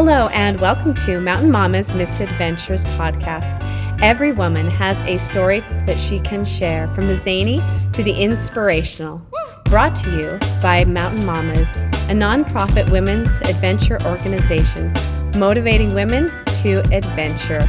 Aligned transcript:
Hello, 0.00 0.28
and 0.28 0.60
welcome 0.60 0.94
to 0.94 1.18
Mountain 1.18 1.50
Mama's 1.50 1.92
Misadventures 1.92 2.84
podcast. 2.84 3.60
Every 4.00 4.30
woman 4.30 4.70
has 4.70 5.00
a 5.00 5.18
story 5.18 5.58
that 5.86 6.00
she 6.00 6.20
can 6.20 6.44
share, 6.44 6.86
from 6.94 7.08
the 7.08 7.16
zany 7.16 7.60
to 7.94 8.04
the 8.04 8.12
inspirational. 8.12 9.20
Brought 9.64 9.96
to 10.04 10.16
you 10.16 10.38
by 10.62 10.84
Mountain 10.84 11.26
Mamas, 11.26 11.76
a 12.06 12.14
nonprofit 12.14 12.88
women's 12.92 13.28
adventure 13.48 13.98
organization 14.06 14.92
motivating 15.36 15.92
women 15.92 16.28
to 16.62 16.78
adventure. 16.92 17.68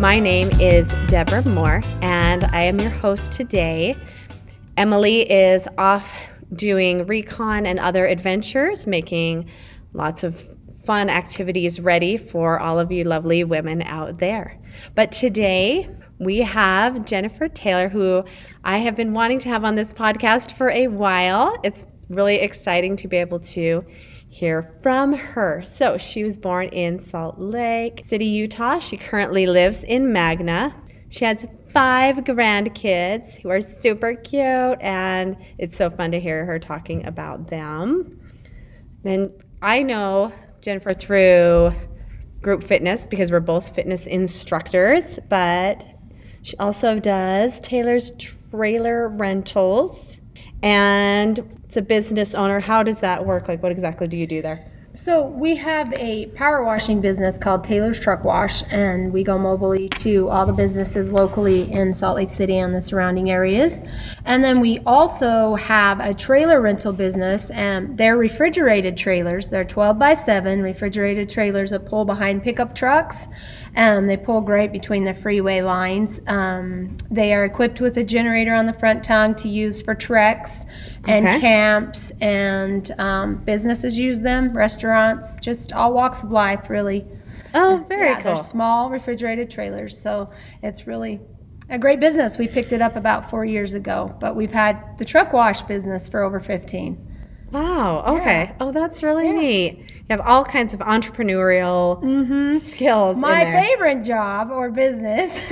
My 0.00 0.18
name 0.18 0.48
is 0.58 0.88
Deborah 1.08 1.46
Moore, 1.46 1.82
and 2.00 2.44
I 2.44 2.62
am 2.62 2.80
your 2.80 2.88
host 2.88 3.32
today. 3.32 3.98
Emily 4.78 5.30
is 5.30 5.68
off 5.76 6.10
doing 6.54 7.04
recon 7.04 7.66
and 7.66 7.78
other 7.78 8.06
adventures, 8.06 8.86
making 8.86 9.50
lots 9.92 10.24
of 10.24 10.55
fun 10.86 11.10
activities 11.10 11.80
ready 11.80 12.16
for 12.16 12.60
all 12.60 12.78
of 12.78 12.92
you 12.92 13.02
lovely 13.02 13.42
women 13.42 13.82
out 13.82 14.18
there. 14.20 14.56
But 14.94 15.10
today 15.10 15.90
we 16.18 16.38
have 16.38 17.04
Jennifer 17.04 17.48
Taylor, 17.48 17.88
who 17.88 18.24
I 18.64 18.78
have 18.78 18.94
been 18.96 19.12
wanting 19.12 19.40
to 19.40 19.48
have 19.48 19.64
on 19.64 19.74
this 19.74 19.92
podcast 19.92 20.52
for 20.52 20.70
a 20.70 20.86
while. 20.86 21.58
It's 21.64 21.84
really 22.08 22.36
exciting 22.36 22.96
to 22.98 23.08
be 23.08 23.16
able 23.16 23.40
to 23.40 23.84
hear 24.28 24.78
from 24.82 25.12
her. 25.12 25.64
So, 25.66 25.98
she 25.98 26.22
was 26.22 26.38
born 26.38 26.68
in 26.68 26.98
Salt 26.98 27.38
Lake 27.38 28.02
City, 28.04 28.26
Utah. 28.26 28.78
She 28.78 28.96
currently 28.96 29.46
lives 29.46 29.82
in 29.82 30.12
Magna. 30.12 30.74
She 31.08 31.24
has 31.24 31.46
five 31.72 32.16
grandkids 32.18 33.40
who 33.40 33.50
are 33.50 33.60
super 33.60 34.14
cute, 34.14 34.78
and 34.80 35.36
it's 35.58 35.76
so 35.76 35.90
fun 35.90 36.12
to 36.12 36.20
hear 36.20 36.44
her 36.44 36.58
talking 36.58 37.04
about 37.06 37.48
them. 37.48 38.20
Then 39.02 39.30
I 39.62 39.82
know 39.82 40.32
Jennifer 40.66 40.92
through 40.92 41.72
group 42.42 42.60
fitness 42.60 43.06
because 43.06 43.30
we're 43.30 43.38
both 43.38 43.72
fitness 43.72 44.04
instructors, 44.04 45.20
but 45.28 45.80
she 46.42 46.56
also 46.56 46.98
does 46.98 47.60
Taylor's 47.60 48.10
Trailer 48.18 49.08
Rentals 49.08 50.18
and 50.64 51.38
it's 51.64 51.76
a 51.76 51.82
business 51.82 52.34
owner. 52.34 52.58
How 52.58 52.82
does 52.82 52.98
that 52.98 53.24
work? 53.24 53.46
Like, 53.46 53.62
what 53.62 53.70
exactly 53.70 54.08
do 54.08 54.16
you 54.16 54.26
do 54.26 54.42
there? 54.42 54.68
So 54.96 55.26
we 55.26 55.56
have 55.56 55.92
a 55.92 56.24
power 56.28 56.64
washing 56.64 57.02
business 57.02 57.36
called 57.36 57.62
Taylor's 57.62 58.00
Truck 58.00 58.24
Wash, 58.24 58.62
and 58.70 59.12
we 59.12 59.22
go 59.22 59.36
mobilely 59.36 59.90
to 59.90 60.30
all 60.30 60.46
the 60.46 60.54
businesses 60.54 61.12
locally 61.12 61.70
in 61.70 61.92
Salt 61.92 62.16
Lake 62.16 62.30
City 62.30 62.56
and 62.56 62.74
the 62.74 62.80
surrounding 62.80 63.30
areas. 63.30 63.82
And 64.24 64.42
then 64.42 64.58
we 64.58 64.78
also 64.86 65.54
have 65.56 66.00
a 66.00 66.14
trailer 66.14 66.62
rental 66.62 66.94
business, 66.94 67.50
and 67.50 67.98
they're 67.98 68.16
refrigerated 68.16 68.96
trailers. 68.96 69.50
They're 69.50 69.66
12 69.66 69.98
by 69.98 70.14
7 70.14 70.62
refrigerated 70.62 71.28
trailers 71.28 71.72
that 71.72 71.84
pull 71.84 72.06
behind 72.06 72.42
pickup 72.42 72.74
trucks. 72.74 73.26
Um, 73.76 74.06
they 74.06 74.16
pull 74.16 74.40
great 74.40 74.72
between 74.72 75.04
the 75.04 75.12
freeway 75.12 75.60
lines. 75.60 76.20
Um, 76.26 76.96
they 77.10 77.34
are 77.34 77.44
equipped 77.44 77.80
with 77.80 77.98
a 77.98 78.04
generator 78.04 78.54
on 78.54 78.64
the 78.66 78.72
front 78.72 79.04
tongue 79.04 79.34
to 79.36 79.48
use 79.48 79.82
for 79.82 79.94
treks 79.94 80.64
and 81.06 81.26
Okay. 81.26 81.40
camps, 81.40 82.10
and 82.22 82.90
um, 82.98 83.36
businesses 83.44 83.98
use 83.98 84.22
them, 84.22 84.52
restaurants, 84.54 85.38
just 85.40 85.72
all 85.72 85.92
walks 85.92 86.22
of 86.22 86.32
life, 86.32 86.70
really. 86.70 87.04
Oh, 87.54 87.84
very 87.88 88.08
yeah, 88.08 88.14
cool. 88.16 88.24
They're 88.24 88.36
small 88.42 88.90
refrigerated 88.90 89.50
trailers, 89.50 90.00
so 90.00 90.30
it's 90.62 90.86
really 90.86 91.20
a 91.68 91.78
great 91.78 92.00
business. 92.00 92.38
We 92.38 92.48
picked 92.48 92.72
it 92.72 92.80
up 92.80 92.96
about 92.96 93.28
four 93.30 93.44
years 93.44 93.74
ago, 93.74 94.14
but 94.20 94.36
we've 94.36 94.52
had 94.52 94.96
the 94.98 95.04
truck 95.04 95.32
wash 95.32 95.62
business 95.62 96.08
for 96.08 96.22
over 96.22 96.40
15. 96.40 96.96
Wow. 97.52 98.04
Okay. 98.18 98.44
Yeah. 98.44 98.52
Oh, 98.60 98.72
that's 98.72 99.02
really 99.02 99.32
neat. 99.32 99.95
You 100.08 100.16
have 100.16 100.24
all 100.24 100.44
kinds 100.44 100.72
of 100.72 100.78
entrepreneurial 100.78 102.00
mm-hmm. 102.00 102.58
skills. 102.58 103.16
My 103.16 103.42
in 103.42 103.50
there. 103.50 103.62
favorite 103.62 104.04
job 104.04 104.52
or 104.52 104.70
business 104.70 105.44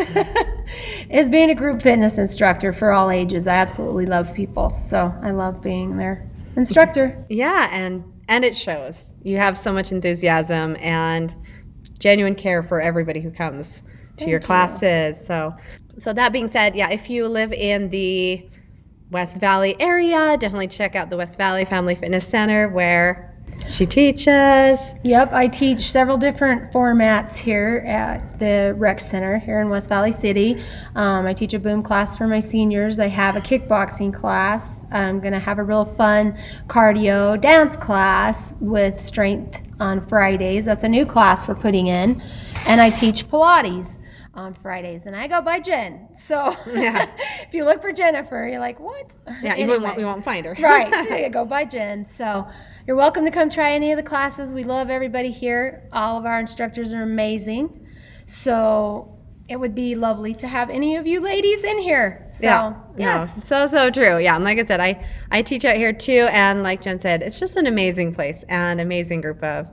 is 1.10 1.28
being 1.28 1.50
a 1.50 1.56
group 1.56 1.82
fitness 1.82 2.18
instructor 2.18 2.72
for 2.72 2.92
all 2.92 3.10
ages. 3.10 3.48
I 3.48 3.56
absolutely 3.56 4.06
love 4.06 4.32
people, 4.32 4.72
so 4.72 5.12
I 5.22 5.32
love 5.32 5.60
being 5.60 5.96
their 5.96 6.30
instructor. 6.54 7.24
Yeah, 7.28 7.68
and 7.72 8.04
and 8.28 8.44
it 8.44 8.56
shows. 8.56 9.06
You 9.24 9.38
have 9.38 9.58
so 9.58 9.72
much 9.72 9.90
enthusiasm 9.90 10.76
and 10.76 11.34
genuine 11.98 12.36
care 12.36 12.62
for 12.62 12.80
everybody 12.80 13.20
who 13.20 13.32
comes 13.32 13.82
to 14.18 14.28
your 14.28 14.38
classes. 14.38 15.26
So 15.26 15.52
so 15.98 16.12
that 16.12 16.32
being 16.32 16.46
said, 16.46 16.76
yeah, 16.76 16.90
if 16.90 17.10
you 17.10 17.26
live 17.26 17.52
in 17.52 17.90
the 17.90 18.48
West 19.10 19.36
Valley 19.38 19.74
area, 19.80 20.36
definitely 20.38 20.68
check 20.68 20.94
out 20.94 21.10
the 21.10 21.16
West 21.16 21.36
Valley 21.38 21.64
Family 21.64 21.96
Fitness 21.96 22.24
Center 22.24 22.68
where 22.68 23.33
she 23.68 23.86
teaches. 23.86 24.78
Yep, 25.02 25.32
I 25.32 25.48
teach 25.48 25.80
several 25.80 26.16
different 26.16 26.72
formats 26.72 27.36
here 27.36 27.84
at 27.86 28.38
the 28.38 28.74
rec 28.76 29.00
center 29.00 29.38
here 29.38 29.60
in 29.60 29.68
West 29.68 29.88
Valley 29.88 30.12
City. 30.12 30.62
Um, 30.94 31.26
I 31.26 31.32
teach 31.34 31.54
a 31.54 31.58
boom 31.58 31.82
class 31.82 32.16
for 32.16 32.26
my 32.26 32.40
seniors. 32.40 32.98
I 32.98 33.08
have 33.08 33.36
a 33.36 33.40
kickboxing 33.40 34.12
class. 34.14 34.82
I'm 34.90 35.20
going 35.20 35.32
to 35.32 35.38
have 35.38 35.58
a 35.58 35.62
real 35.62 35.84
fun 35.84 36.36
cardio 36.66 37.40
dance 37.40 37.76
class 37.76 38.54
with 38.60 39.00
strength 39.00 39.60
on 39.80 40.00
Fridays. 40.06 40.64
That's 40.64 40.84
a 40.84 40.88
new 40.88 41.04
class 41.06 41.48
we're 41.48 41.54
putting 41.54 41.88
in. 41.88 42.22
And 42.66 42.80
I 42.80 42.90
teach 42.90 43.28
Pilates 43.28 43.98
on 44.34 44.52
Fridays. 44.52 45.06
And 45.06 45.14
I 45.16 45.26
go 45.28 45.40
by 45.40 45.60
Jen. 45.60 46.08
So 46.14 46.56
Yeah. 46.66 47.08
if 47.46 47.54
you 47.54 47.64
look 47.64 47.80
for 47.82 47.92
Jennifer, 47.92 48.46
you're 48.48 48.60
like, 48.60 48.80
what? 48.80 49.16
Yeah, 49.42 49.54
you 49.56 49.66
won't, 49.66 49.96
we 49.96 50.04
won't 50.04 50.24
find 50.24 50.46
her. 50.46 50.54
right. 50.60 50.92
Yeah, 51.10 51.28
go 51.28 51.44
by 51.44 51.64
Jen. 51.64 52.04
So 52.04 52.46
you're 52.86 52.96
welcome 52.96 53.24
to 53.24 53.30
come 53.30 53.48
try 53.48 53.72
any 53.72 53.92
of 53.92 53.96
the 53.96 54.02
classes. 54.02 54.52
We 54.52 54.64
love 54.64 54.90
everybody 54.90 55.30
here. 55.30 55.88
All 55.92 56.18
of 56.18 56.26
our 56.26 56.38
instructors 56.38 56.92
are 56.92 57.02
amazing. 57.02 57.86
So 58.26 59.18
it 59.48 59.56
would 59.56 59.74
be 59.74 59.94
lovely 59.94 60.34
to 60.34 60.46
have 60.46 60.70
any 60.70 60.96
of 60.96 61.06
you 61.06 61.20
ladies 61.20 61.64
in 61.64 61.78
here. 61.78 62.26
So 62.30 62.44
Yeah. 62.44 62.74
yes. 62.96 63.36
No, 63.36 63.42
so 63.44 63.66
so 63.66 63.90
true. 63.90 64.18
Yeah, 64.18 64.36
and 64.36 64.44
like 64.44 64.58
I 64.58 64.62
said, 64.62 64.80
I 64.80 65.04
I 65.30 65.42
teach 65.42 65.64
out 65.64 65.76
here 65.76 65.92
too, 65.92 66.28
and 66.30 66.62
like 66.62 66.80
Jen 66.82 66.98
said, 66.98 67.22
it's 67.22 67.38
just 67.38 67.56
an 67.56 67.66
amazing 67.66 68.14
place 68.14 68.44
and 68.48 68.80
amazing 68.80 69.20
group 69.20 69.42
of 69.42 69.66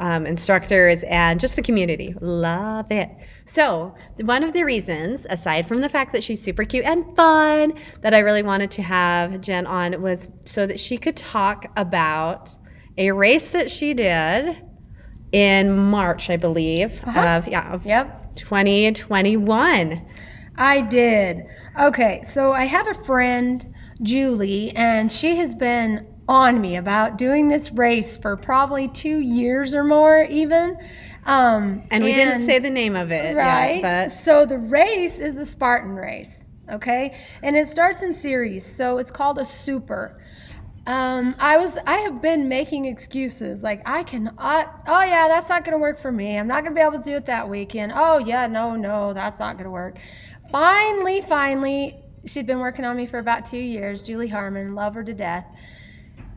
um, 0.00 0.26
instructors 0.26 1.02
and 1.04 1.38
just 1.38 1.54
the 1.56 1.62
community. 1.62 2.14
Love 2.20 2.90
it. 2.90 3.08
So 3.44 3.94
one 4.22 4.42
of 4.42 4.54
the 4.54 4.64
reasons, 4.64 5.26
aside 5.28 5.66
from 5.66 5.82
the 5.82 5.88
fact 5.88 6.12
that 6.14 6.24
she's 6.24 6.42
super 6.42 6.64
cute 6.64 6.84
and 6.84 7.04
fun, 7.14 7.74
that 8.00 8.14
I 8.14 8.20
really 8.20 8.42
wanted 8.42 8.70
to 8.72 8.82
have 8.82 9.40
Jen 9.40 9.66
on 9.66 10.00
was 10.00 10.30
so 10.44 10.66
that 10.66 10.80
she 10.80 10.96
could 10.96 11.16
talk 11.16 11.66
about 11.76 12.50
a 12.96 13.12
race 13.12 13.48
that 13.48 13.70
she 13.70 13.94
did 13.94 14.56
in 15.32 15.76
March, 15.76 16.28
I 16.30 16.36
believe, 16.36 17.00
of 17.06 17.46
yeah 17.46 17.72
of 17.72 17.84
Yep. 17.86 18.36
2021. 18.36 20.06
I 20.56 20.80
did. 20.80 21.44
Okay, 21.80 22.20
so 22.24 22.52
I 22.52 22.64
have 22.64 22.88
a 22.88 22.94
friend, 22.94 23.64
Julie, 24.02 24.72
and 24.74 25.10
she 25.12 25.36
has 25.36 25.54
been 25.54 26.06
on 26.30 26.60
me 26.60 26.76
about 26.76 27.18
doing 27.18 27.48
this 27.48 27.72
race 27.72 28.16
for 28.16 28.36
probably 28.36 28.86
two 28.86 29.18
years 29.18 29.74
or 29.74 29.82
more, 29.82 30.22
even. 30.22 30.78
Um, 31.26 31.82
And 31.90 32.04
we 32.04 32.14
didn't 32.14 32.46
say 32.46 32.60
the 32.60 32.70
name 32.70 32.94
of 32.94 33.10
it, 33.10 33.36
Right. 33.36 33.80
Yet, 33.80 33.82
but 33.82 34.12
so 34.12 34.46
the 34.46 34.56
race 34.56 35.18
is 35.18 35.34
the 35.34 35.44
Spartan 35.44 35.96
race, 35.96 36.46
okay? 36.70 37.18
And 37.42 37.56
it 37.56 37.66
starts 37.66 38.04
in 38.04 38.14
series, 38.14 38.64
so 38.64 38.98
it's 38.98 39.10
called 39.10 39.38
a 39.38 39.44
super. 39.44 40.22
Um, 40.86 41.34
I 41.40 41.58
was 41.58 41.76
I 41.84 41.96
have 41.98 42.22
been 42.22 42.48
making 42.48 42.84
excuses 42.86 43.62
like 43.62 43.82
I 43.84 44.02
can 44.02 44.28
uh, 44.38 44.64
oh 44.88 45.02
yeah 45.02 45.28
that's 45.28 45.48
not 45.48 45.62
gonna 45.64 45.78
work 45.78 45.98
for 45.98 46.10
me 46.10 46.38
I'm 46.38 46.48
not 46.48 46.64
gonna 46.64 46.74
be 46.74 46.80
able 46.80 46.92
to 46.98 47.02
do 47.02 47.14
it 47.16 47.26
that 47.26 47.48
weekend 47.48 47.92
oh 47.94 48.16
yeah 48.16 48.46
no 48.46 48.74
no 48.76 49.12
that's 49.12 49.38
not 49.38 49.58
gonna 49.58 49.70
work 49.70 49.98
finally 50.50 51.20
finally 51.20 52.02
she'd 52.24 52.46
been 52.46 52.60
working 52.60 52.86
on 52.86 52.96
me 52.96 53.04
for 53.04 53.18
about 53.18 53.44
two 53.44 53.58
years 53.58 54.02
Julie 54.02 54.28
Harmon 54.28 54.74
love 54.74 54.94
her 54.94 55.04
to 55.04 55.12
death 55.12 55.44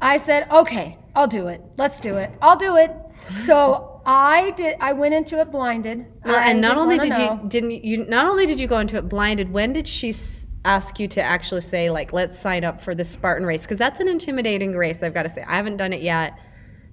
I 0.04 0.18
said, 0.18 0.48
okay, 0.52 0.98
I'll 1.16 1.28
do 1.28 1.48
it. 1.48 1.62
Let's 1.78 2.00
do 2.00 2.18
it. 2.18 2.30
I'll 2.42 2.58
do 2.58 2.76
it. 2.76 2.92
So 3.34 4.02
I 4.06 4.52
did. 4.52 4.76
I 4.80 4.92
went 4.94 5.14
into 5.14 5.40
it 5.40 5.50
blinded. 5.52 6.06
well, 6.26 6.36
I 6.36 6.50
and 6.50 6.60
not 6.62 6.78
only 6.78 7.00
did 7.00 7.12
know. 7.12 7.40
you 7.42 7.50
didn't 7.50 7.72
you 7.86 8.06
not 8.06 8.28
only 8.28 8.46
did 8.46 8.60
you 8.60 8.68
go 8.68 8.80
into 8.80 8.98
it 8.98 9.08
blinded. 9.08 9.52
When 9.52 9.72
did 9.72 9.88
she 9.88 10.10
s- 10.10 10.46
ask 10.66 11.00
you 11.00 11.08
to 11.10 11.22
actually 11.22 11.62
say 11.62 11.90
like, 11.90 12.12
let's 12.12 12.38
sign 12.38 12.66
up 12.66 12.82
for 12.82 12.94
the 12.94 13.06
Spartan 13.06 13.48
race? 13.48 13.62
Because 13.62 13.78
that's 13.78 14.00
an 14.02 14.10
intimidating 14.10 14.74
race. 14.76 15.02
I've 15.04 15.14
got 15.14 15.24
to 15.24 15.30
say, 15.30 15.44
I 15.44 15.56
haven't 15.56 15.78
done 15.78 15.94
it 15.94 16.02
yet. 16.02 16.38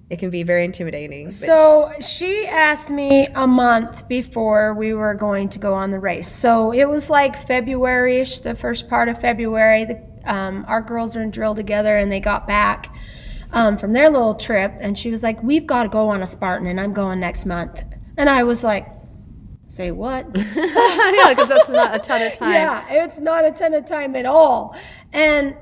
It 0.09 0.19
can 0.19 0.29
be 0.29 0.43
very 0.43 0.65
intimidating. 0.65 1.31
So 1.31 1.89
she 2.01 2.45
asked 2.45 2.89
me 2.89 3.27
a 3.33 3.47
month 3.47 4.09
before 4.09 4.73
we 4.73 4.93
were 4.93 5.13
going 5.13 5.47
to 5.49 5.59
go 5.59 5.73
on 5.73 5.91
the 5.91 5.99
race. 5.99 6.27
So 6.27 6.73
it 6.73 6.83
was 6.87 7.09
like 7.09 7.37
February-ish, 7.37 8.39
the 8.39 8.53
first 8.55 8.89
part 8.89 9.07
of 9.07 9.19
February. 9.21 9.85
The, 9.85 10.10
um, 10.25 10.65
our 10.67 10.81
girls 10.81 11.15
are 11.15 11.21
in 11.21 11.31
drill 11.31 11.55
together, 11.55 11.97
and 11.97 12.11
they 12.11 12.19
got 12.19 12.47
back 12.47 12.93
um, 13.51 13.77
from 13.77 13.93
their 13.93 14.09
little 14.09 14.35
trip, 14.35 14.73
and 14.79 14.97
she 14.97 15.09
was 15.09 15.23
like, 15.23 15.41
"We've 15.43 15.65
got 15.65 15.83
to 15.83 15.89
go 15.89 16.09
on 16.09 16.21
a 16.21 16.27
Spartan, 16.27 16.67
and 16.67 16.79
I'm 16.79 16.93
going 16.93 17.19
next 17.19 17.45
month." 17.45 17.83
And 18.17 18.29
I 18.29 18.43
was 18.43 18.63
like, 18.63 18.87
"Say 19.67 19.91
what?" 19.91 20.25
yeah, 20.35 21.29
because 21.29 21.47
that's 21.47 21.69
not 21.69 21.95
a 21.95 21.99
ton 21.99 22.21
of 22.21 22.33
time. 22.37 22.53
Yeah, 22.53 23.03
it's 23.03 23.19
not 23.19 23.45
a 23.45 23.51
ton 23.51 23.73
of 23.73 23.85
time 23.85 24.15
at 24.15 24.25
all. 24.25 24.75
And 25.13 25.55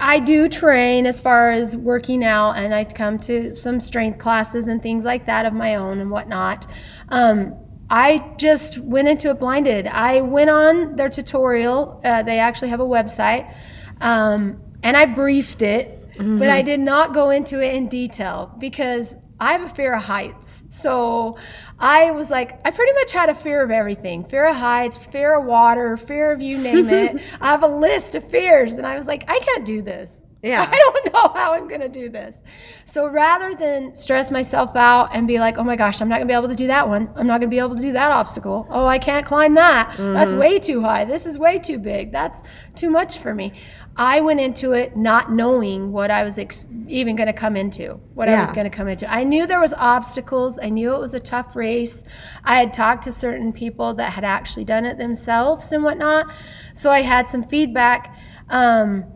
I 0.00 0.20
do 0.20 0.48
train 0.48 1.06
as 1.06 1.20
far 1.20 1.50
as 1.50 1.76
working 1.76 2.24
out, 2.24 2.52
and 2.52 2.74
I 2.74 2.84
come 2.84 3.18
to 3.20 3.54
some 3.54 3.80
strength 3.80 4.18
classes 4.18 4.66
and 4.66 4.82
things 4.82 5.04
like 5.04 5.26
that 5.26 5.46
of 5.46 5.52
my 5.52 5.76
own 5.76 6.00
and 6.00 6.10
whatnot. 6.10 6.66
Um, 7.08 7.54
I 7.88 8.34
just 8.36 8.78
went 8.78 9.08
into 9.08 9.30
it 9.30 9.38
blinded. 9.38 9.86
I 9.86 10.20
went 10.20 10.50
on 10.50 10.96
their 10.96 11.08
tutorial. 11.08 12.00
Uh, 12.02 12.22
they 12.22 12.38
actually 12.38 12.68
have 12.68 12.80
a 12.80 12.86
website, 12.86 13.54
um, 14.00 14.60
and 14.82 14.96
I 14.96 15.06
briefed 15.06 15.62
it, 15.62 16.12
mm-hmm. 16.14 16.38
but 16.38 16.50
I 16.50 16.62
did 16.62 16.80
not 16.80 17.14
go 17.14 17.30
into 17.30 17.60
it 17.60 17.74
in 17.74 17.88
detail 17.88 18.52
because 18.58 19.16
I 19.38 19.52
have 19.52 19.62
a 19.62 19.68
fear 19.68 19.94
of 19.94 20.02
heights. 20.02 20.64
So 20.70 21.36
I 21.78 22.10
was 22.10 22.30
like, 22.30 22.58
I 22.66 22.70
pretty 22.70 22.92
much 22.94 23.12
had 23.12 23.28
a 23.28 23.34
fear 23.34 23.62
of 23.62 23.70
everything 23.70 24.24
fear 24.24 24.46
of 24.46 24.56
heights, 24.56 24.96
fear 24.96 25.38
of 25.38 25.44
water, 25.44 25.96
fear 25.96 26.32
of 26.32 26.40
you 26.40 26.56
name 26.58 26.88
it. 26.88 27.22
I 27.40 27.50
have 27.50 27.62
a 27.62 27.68
list 27.68 28.14
of 28.14 28.28
fears. 28.30 28.74
And 28.74 28.86
I 28.86 28.96
was 28.96 29.06
like, 29.06 29.24
I 29.28 29.38
can't 29.38 29.66
do 29.66 29.82
this. 29.82 30.22
Yeah. 30.42 30.62
I 30.70 30.76
don't 30.76 31.12
know 31.12 31.28
how 31.34 31.54
I'm 31.54 31.68
going 31.68 31.80
to 31.80 31.88
do 31.88 32.08
this. 32.08 32.42
So 32.84 33.08
rather 33.08 33.54
than 33.54 33.94
stress 33.94 34.30
myself 34.30 34.76
out 34.76 35.14
and 35.14 35.26
be 35.26 35.38
like, 35.38 35.58
oh 35.58 35.64
my 35.64 35.76
gosh, 35.76 36.00
I'm 36.00 36.08
not 36.08 36.16
going 36.16 36.28
to 36.28 36.32
be 36.32 36.36
able 36.36 36.48
to 36.48 36.54
do 36.54 36.66
that 36.68 36.88
one. 36.88 37.10
I'm 37.16 37.26
not 37.26 37.40
going 37.40 37.50
to 37.50 37.54
be 37.54 37.58
able 37.58 37.74
to 37.74 37.82
do 37.82 37.92
that 37.92 38.10
obstacle. 38.10 38.66
Oh, 38.70 38.86
I 38.86 38.98
can't 38.98 39.26
climb 39.26 39.54
that. 39.54 39.90
Mm-hmm. 39.92 40.12
That's 40.12 40.32
way 40.32 40.58
too 40.58 40.80
high. 40.80 41.04
This 41.04 41.26
is 41.26 41.38
way 41.38 41.58
too 41.58 41.78
big. 41.78 42.12
That's 42.12 42.42
too 42.74 42.90
much 42.90 43.18
for 43.18 43.34
me. 43.34 43.54
I 43.98 44.20
went 44.20 44.40
into 44.40 44.72
it 44.72 44.94
not 44.94 45.32
knowing 45.32 45.90
what 45.90 46.10
I 46.10 46.22
was 46.22 46.38
ex- 46.38 46.66
even 46.86 47.16
going 47.16 47.28
to 47.28 47.32
come 47.32 47.56
into, 47.56 47.94
what 48.14 48.28
yeah. 48.28 48.36
I 48.36 48.40
was 48.42 48.52
going 48.52 48.70
to 48.70 48.76
come 48.76 48.88
into. 48.88 49.10
I 49.10 49.24
knew 49.24 49.46
there 49.46 49.60
was 49.60 49.72
obstacles. 49.72 50.58
I 50.62 50.68
knew 50.68 50.94
it 50.94 51.00
was 51.00 51.14
a 51.14 51.20
tough 51.20 51.56
race. 51.56 52.02
I 52.44 52.56
had 52.56 52.74
talked 52.74 53.04
to 53.04 53.12
certain 53.12 53.54
people 53.54 53.94
that 53.94 54.12
had 54.12 54.24
actually 54.24 54.64
done 54.64 54.84
it 54.84 54.98
themselves 54.98 55.72
and 55.72 55.82
whatnot. 55.82 56.30
So 56.74 56.90
I 56.90 57.00
had 57.00 57.26
some 57.26 57.42
feedback. 57.42 58.14
Um, 58.50 59.06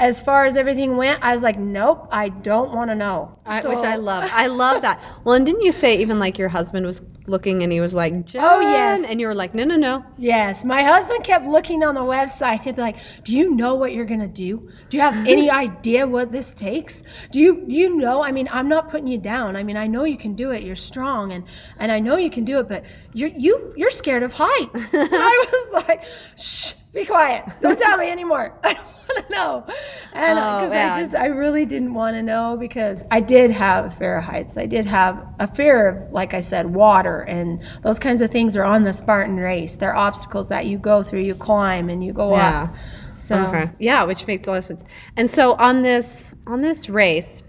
as 0.00 0.20
far 0.20 0.44
as 0.44 0.56
everything 0.56 0.96
went, 0.96 1.22
I 1.22 1.32
was 1.32 1.42
like, 1.42 1.58
nope, 1.58 2.08
I 2.10 2.28
don't 2.28 2.74
want 2.74 2.90
to 2.90 2.96
know. 2.96 3.38
I, 3.46 3.60
so, 3.62 3.68
which 3.68 3.84
I 3.84 3.94
love. 3.96 4.28
I 4.32 4.48
love 4.48 4.82
that. 4.82 5.02
Well, 5.24 5.34
and 5.34 5.46
didn't 5.46 5.62
you 5.62 5.72
say 5.72 5.98
even 5.98 6.18
like 6.18 6.36
your 6.38 6.48
husband 6.48 6.84
was 6.84 7.02
looking 7.26 7.62
and 7.62 7.72
he 7.72 7.80
was 7.80 7.94
like, 7.94 8.12
oh 8.34 8.60
yes, 8.60 9.06
and 9.06 9.18
you 9.20 9.26
were 9.26 9.34
like, 9.34 9.54
no, 9.54 9.64
no, 9.64 9.76
no. 9.76 10.04
Yes, 10.18 10.64
my 10.64 10.82
husband 10.82 11.24
kept 11.24 11.46
looking 11.46 11.82
on 11.82 11.94
the 11.94 12.02
website. 12.02 12.60
He'd 12.60 12.76
be 12.76 12.82
like, 12.82 12.96
do 13.22 13.34
you 13.34 13.54
know 13.54 13.74
what 13.74 13.92
you're 13.92 14.04
gonna 14.04 14.28
do? 14.28 14.68
Do 14.90 14.96
you 14.96 15.00
have 15.00 15.14
any 15.26 15.50
idea 15.50 16.06
what 16.06 16.30
this 16.30 16.52
takes? 16.52 17.02
Do 17.30 17.38
you 17.38 17.64
do 17.66 17.74
you 17.74 17.96
know? 17.96 18.22
I 18.22 18.32
mean, 18.32 18.48
I'm 18.50 18.68
not 18.68 18.90
putting 18.90 19.06
you 19.06 19.18
down. 19.18 19.56
I 19.56 19.62
mean, 19.62 19.76
I 19.76 19.86
know 19.86 20.04
you 20.04 20.18
can 20.18 20.34
do 20.34 20.50
it. 20.50 20.62
You're 20.62 20.76
strong, 20.76 21.32
and 21.32 21.44
and 21.78 21.90
I 21.90 22.00
know 22.00 22.16
you 22.16 22.30
can 22.30 22.44
do 22.44 22.58
it. 22.58 22.68
But 22.68 22.84
you're 23.14 23.30
you 23.30 23.72
you're 23.76 23.90
scared 23.90 24.22
of 24.22 24.34
heights. 24.34 24.92
and 24.94 25.08
I 25.10 25.46
was 25.52 25.84
like, 25.86 26.04
shh, 26.36 26.74
be 26.92 27.06
quiet. 27.06 27.44
Don't 27.62 27.78
tell 27.78 27.96
me 27.96 28.10
anymore. 28.10 28.58
Want 29.08 29.26
to 29.26 29.32
know. 29.32 29.64
And 30.12 30.36
because 30.36 30.72
oh, 30.72 30.76
I 30.76 30.98
just, 30.98 31.14
I 31.14 31.26
really 31.26 31.66
didn't 31.66 31.94
want 31.94 32.16
to 32.16 32.22
know 32.22 32.56
because 32.58 33.04
I 33.10 33.20
did 33.20 33.50
have 33.50 33.86
a 33.86 33.90
fear 33.90 34.18
of 34.18 34.24
heights. 34.24 34.56
I 34.56 34.66
did 34.66 34.84
have 34.86 35.26
a 35.38 35.46
fear 35.46 35.88
of, 35.88 36.12
like 36.12 36.34
I 36.34 36.40
said, 36.40 36.74
water 36.74 37.20
and 37.22 37.62
those 37.82 37.98
kinds 37.98 38.20
of 38.22 38.30
things 38.30 38.56
are 38.56 38.64
on 38.64 38.82
the 38.82 38.92
Spartan 38.92 39.36
race. 39.36 39.76
They're 39.76 39.96
obstacles 39.96 40.48
that 40.48 40.66
you 40.66 40.78
go 40.78 41.02
through, 41.02 41.20
you 41.20 41.34
climb 41.34 41.88
and 41.88 42.04
you 42.04 42.12
go 42.12 42.34
yeah. 42.34 42.64
up. 42.64 42.74
So 43.16 43.46
okay. 43.46 43.70
yeah, 43.78 44.04
which 44.04 44.26
makes 44.26 44.46
a 44.46 44.50
lot 44.50 44.58
of 44.58 44.64
sense. 44.64 44.84
And 45.16 45.30
so 45.30 45.54
on 45.54 45.82
this 45.82 46.34
on 46.46 46.60
this 46.60 46.88
race, 46.88 47.42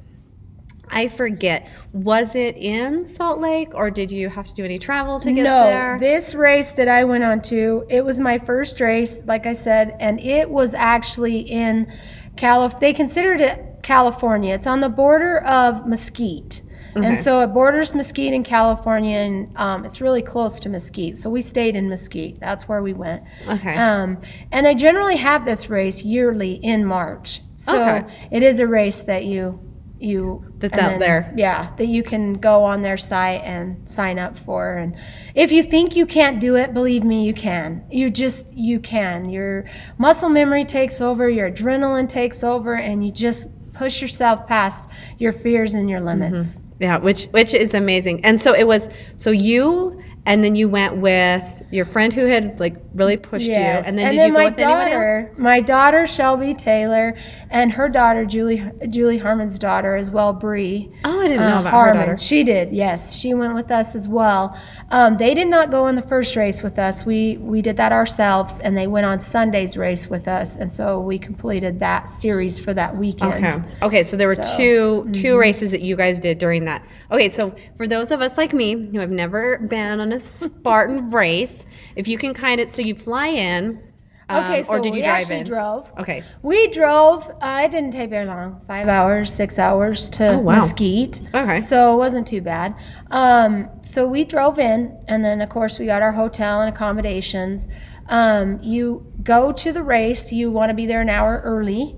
I 0.89 1.07
forget. 1.07 1.69
Was 1.93 2.35
it 2.35 2.57
in 2.57 3.05
Salt 3.05 3.39
Lake 3.39 3.73
or 3.73 3.89
did 3.89 4.11
you 4.11 4.29
have 4.29 4.47
to 4.47 4.53
do 4.53 4.63
any 4.63 4.79
travel 4.79 5.19
to 5.19 5.31
get 5.31 5.43
no, 5.43 5.63
there? 5.65 5.93
No, 5.93 5.99
this 5.99 6.35
race 6.35 6.71
that 6.73 6.87
I 6.87 7.03
went 7.03 7.23
on 7.23 7.41
to, 7.43 7.85
it 7.89 8.03
was 8.03 8.19
my 8.19 8.39
first 8.39 8.79
race, 8.79 9.21
like 9.25 9.45
I 9.45 9.53
said, 9.53 9.95
and 9.99 10.19
it 10.19 10.49
was 10.49 10.73
actually 10.73 11.39
in 11.39 11.91
Calif. 12.35 12.79
They 12.79 12.93
considered 12.93 13.41
it 13.41 13.79
California. 13.83 14.53
It's 14.53 14.67
on 14.67 14.81
the 14.81 14.89
border 14.89 15.39
of 15.39 15.85
Mesquite. 15.85 16.61
Okay. 16.97 17.05
And 17.05 17.19
so 17.19 17.41
it 17.41 17.47
borders 17.47 17.93
Mesquite 17.93 18.31
in 18.31 18.43
California, 18.43 19.17
and 19.17 19.51
um, 19.57 19.83
it's 19.83 19.99
really 19.99 20.21
close 20.21 20.59
to 20.61 20.69
Mesquite. 20.69 21.17
So 21.17 21.29
we 21.29 21.41
stayed 21.41 21.75
in 21.75 21.89
Mesquite. 21.89 22.39
That's 22.39 22.69
where 22.69 22.81
we 22.81 22.93
went. 22.93 23.23
Okay. 23.49 23.75
Um, 23.75 24.21
and 24.53 24.65
they 24.65 24.75
generally 24.75 25.17
have 25.17 25.45
this 25.45 25.69
race 25.69 26.03
yearly 26.03 26.53
in 26.53 26.85
March. 26.85 27.41
So 27.57 27.81
okay. 27.81 28.05
it 28.31 28.43
is 28.43 28.61
a 28.61 28.67
race 28.67 29.01
that 29.03 29.25
you 29.25 29.59
you 29.99 30.45
that's 30.57 30.77
out 30.77 30.91
then, 30.91 30.99
there. 30.99 31.33
yeah 31.37 31.73
that 31.77 31.85
you 31.85 32.03
can 32.03 32.33
go 32.33 32.63
on 32.63 32.81
their 32.81 32.97
site 32.97 33.41
and 33.43 33.89
sign 33.89 34.19
up 34.19 34.37
for. 34.37 34.75
And 34.75 34.95
if 35.35 35.51
you 35.51 35.63
think 35.63 35.95
you 35.95 36.05
can't 36.05 36.39
do 36.39 36.55
it 36.55 36.73
believe 36.73 37.03
me 37.03 37.25
you 37.25 37.33
can. 37.33 37.83
You 37.89 38.09
just 38.09 38.55
you 38.55 38.79
can. 38.79 39.29
Your 39.29 39.65
muscle 39.97 40.29
memory 40.29 40.65
takes 40.65 41.01
over 41.01 41.29
your 41.29 41.49
adrenaline 41.49 42.09
takes 42.09 42.43
over 42.43 42.75
and 42.75 43.05
you 43.05 43.11
just 43.11 43.49
push 43.73 44.01
yourself 44.01 44.47
past 44.47 44.89
your 45.17 45.33
fears 45.33 45.73
and 45.73 45.89
your 45.89 46.01
limits. 46.01 46.55
Mm-hmm. 46.55 46.83
yeah 46.83 46.97
which 46.97 47.25
which 47.27 47.53
is 47.53 47.73
amazing. 47.73 48.23
And 48.25 48.41
so 48.41 48.53
it 48.53 48.67
was 48.67 48.89
so 49.17 49.31
you 49.31 50.01
and 50.25 50.43
then 50.43 50.55
you 50.55 50.67
went 50.67 50.97
with 50.97 51.43
your 51.71 51.85
friend 51.85 52.13
who 52.13 52.25
had 52.25 52.59
like 52.59 52.75
really 52.93 53.17
pushed 53.17 53.45
yes. 53.45 53.85
you, 53.85 53.89
and 53.89 53.97
then 53.97 54.07
and 54.07 54.17
then 54.17 54.33
my 54.33 54.49
daughter, 54.49 55.31
my 55.37 55.59
daughter 55.59 56.07
Shelby 56.07 56.53
Taylor, 56.53 57.15
and 57.49 57.71
her 57.71 57.89
daughter 57.89 58.25
Julie 58.25 58.63
Julie 58.89 59.17
Harmon's 59.17 59.59
daughter 59.59 59.95
as 59.95 60.09
well, 60.09 60.33
Bree. 60.33 60.91
Oh, 61.03 61.19
I 61.19 61.27
didn't 61.27 61.41
know 61.41 61.57
uh, 61.57 61.61
about 61.61 61.71
Harmon. 61.71 61.97
her 61.97 62.05
daughter. 62.05 62.17
She 62.17 62.43
did, 62.43 62.71
yes, 62.71 63.17
she 63.17 63.33
went 63.33 63.55
with 63.55 63.71
us 63.71 63.95
as 63.95 64.07
well. 64.07 64.57
Um, 64.89 65.17
they 65.17 65.33
did 65.33 65.47
not 65.47 65.69
go 65.69 65.85
on 65.85 65.95
the 65.95 66.01
first 66.01 66.35
race 66.35 66.63
with 66.63 66.79
us. 66.79 67.05
We 67.05 67.37
we 67.37 67.61
did 67.61 67.77
that 67.77 67.91
ourselves, 67.91 68.59
and 68.59 68.77
they 68.77 68.87
went 68.87 69.05
on 69.05 69.19
Sunday's 69.19 69.77
race 69.77 70.07
with 70.07 70.27
us, 70.27 70.55
and 70.55 70.71
so 70.71 70.99
we 70.99 71.19
completed 71.19 71.79
that 71.81 72.09
series 72.09 72.57
for 72.57 72.73
that 72.73 72.95
weekend. 72.95 73.45
Okay, 73.45 73.63
okay, 73.81 74.03
so 74.03 74.17
there 74.17 74.27
were 74.27 74.35
so, 74.35 74.57
2 74.57 74.63
mm-hmm. 74.63 75.11
two 75.11 75.37
races 75.37 75.71
that 75.71 75.81
you 75.81 75.95
guys 75.95 76.19
did 76.19 76.37
during 76.39 76.65
that. 76.65 76.83
Okay, 77.11 77.29
so 77.29 77.53
for 77.77 77.87
those 77.87 78.11
of 78.11 78.21
us 78.21 78.37
like 78.37 78.53
me 78.53 78.73
who 78.73 78.99
have 78.99 79.11
never 79.11 79.57
been 79.59 79.99
on 79.99 80.11
a 80.11 80.14
Spartan 80.19 81.09
race, 81.11 81.65
if 81.95 82.07
you 82.07 82.17
can 82.17 82.33
kind 82.33 82.61
of, 82.61 82.69
so 82.69 82.81
you 82.81 82.95
fly 82.95 83.27
in. 83.27 83.81
Um, 84.27 84.43
okay, 84.43 84.63
so 84.63 84.73
or 84.73 84.79
did 84.79 84.95
you 84.95 85.01
we 85.01 85.05
drive 85.05 85.21
actually 85.21 85.39
in? 85.39 85.45
drove. 85.45 85.93
Okay. 85.99 86.23
We 86.41 86.67
drove. 86.69 87.29
Uh, 87.41 87.61
it 87.63 87.71
didn't 87.71 87.91
take 87.91 88.09
very 88.09 88.25
long. 88.25 88.59
Five 88.67 88.87
hours, 88.87 89.31
six 89.31 89.59
hours 89.59 90.09
to 90.11 90.33
oh, 90.33 90.39
wow. 90.39 90.55
Mesquite. 90.55 91.21
Okay. 91.33 91.59
So 91.59 91.93
it 91.93 91.97
wasn't 91.97 92.25
too 92.25 92.41
bad. 92.41 92.75
Um, 93.11 93.69
so 93.83 94.07
we 94.07 94.23
drove 94.23 94.57
in, 94.57 94.97
and 95.07 95.23
then 95.23 95.41
of 95.41 95.49
course 95.49 95.77
we 95.77 95.85
got 95.85 96.01
our 96.01 96.11
hotel 96.11 96.61
and 96.61 96.73
accommodations. 96.73 97.67
Um, 98.07 98.59
you 98.63 99.11
go 99.21 99.51
to 99.51 99.71
the 99.71 99.83
race. 99.83 100.31
You 100.31 100.51
want 100.51 100.69
to 100.69 100.75
be 100.75 100.87
there 100.87 101.01
an 101.01 101.09
hour 101.09 101.41
early 101.43 101.95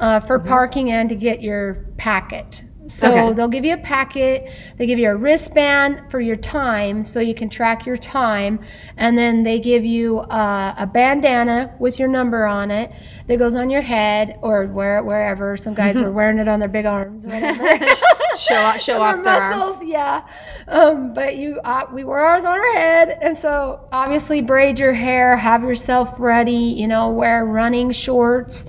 uh, 0.00 0.20
for 0.20 0.38
mm-hmm. 0.38 0.48
parking 0.48 0.90
and 0.90 1.08
to 1.08 1.14
get 1.14 1.42
your 1.42 1.86
packet. 1.96 2.64
So 2.88 3.10
okay. 3.10 3.34
they'll 3.34 3.48
give 3.48 3.66
you 3.66 3.74
a 3.74 3.78
packet, 3.78 4.50
they 4.78 4.86
give 4.86 4.98
you 4.98 5.10
a 5.10 5.14
wristband 5.14 6.10
for 6.10 6.20
your 6.20 6.36
time 6.36 7.04
so 7.04 7.20
you 7.20 7.34
can 7.34 7.50
track 7.50 7.84
your 7.84 7.98
time, 7.98 8.60
and 8.96 9.16
then 9.16 9.42
they 9.42 9.60
give 9.60 9.84
you 9.84 10.20
uh, 10.20 10.74
a 10.76 10.86
bandana 10.86 11.74
with 11.78 11.98
your 11.98 12.08
number 12.08 12.46
on 12.46 12.70
it 12.70 12.90
that 13.26 13.38
goes 13.38 13.54
on 13.54 13.68
your 13.68 13.82
head 13.82 14.38
or 14.40 14.66
where, 14.66 15.02
wherever. 15.02 15.56
Some 15.56 15.74
guys 15.74 16.00
were 16.00 16.10
wearing 16.10 16.38
it 16.38 16.48
on 16.48 16.60
their 16.60 16.68
big 16.68 16.86
arms 16.86 17.26
or 17.26 17.28
whatever. 17.28 17.78
show 18.38 18.56
off, 18.56 18.80
show 18.80 18.98
off 19.02 19.16
their 19.16 19.22
muscles, 19.22 19.76
arms. 19.76 19.86
yeah. 19.86 20.26
Um, 20.66 21.12
but 21.12 21.36
you, 21.36 21.60
uh, 21.64 21.84
we 21.92 22.04
wore 22.04 22.20
ours 22.20 22.46
on 22.46 22.58
our 22.58 22.74
head, 22.74 23.18
and 23.20 23.36
so 23.36 23.86
obviously 23.92 24.40
braid 24.40 24.78
your 24.78 24.94
hair, 24.94 25.36
have 25.36 25.62
yourself 25.62 26.18
ready. 26.18 26.52
You 26.52 26.88
know, 26.88 27.10
wear 27.10 27.44
running 27.44 27.92
shorts. 27.92 28.66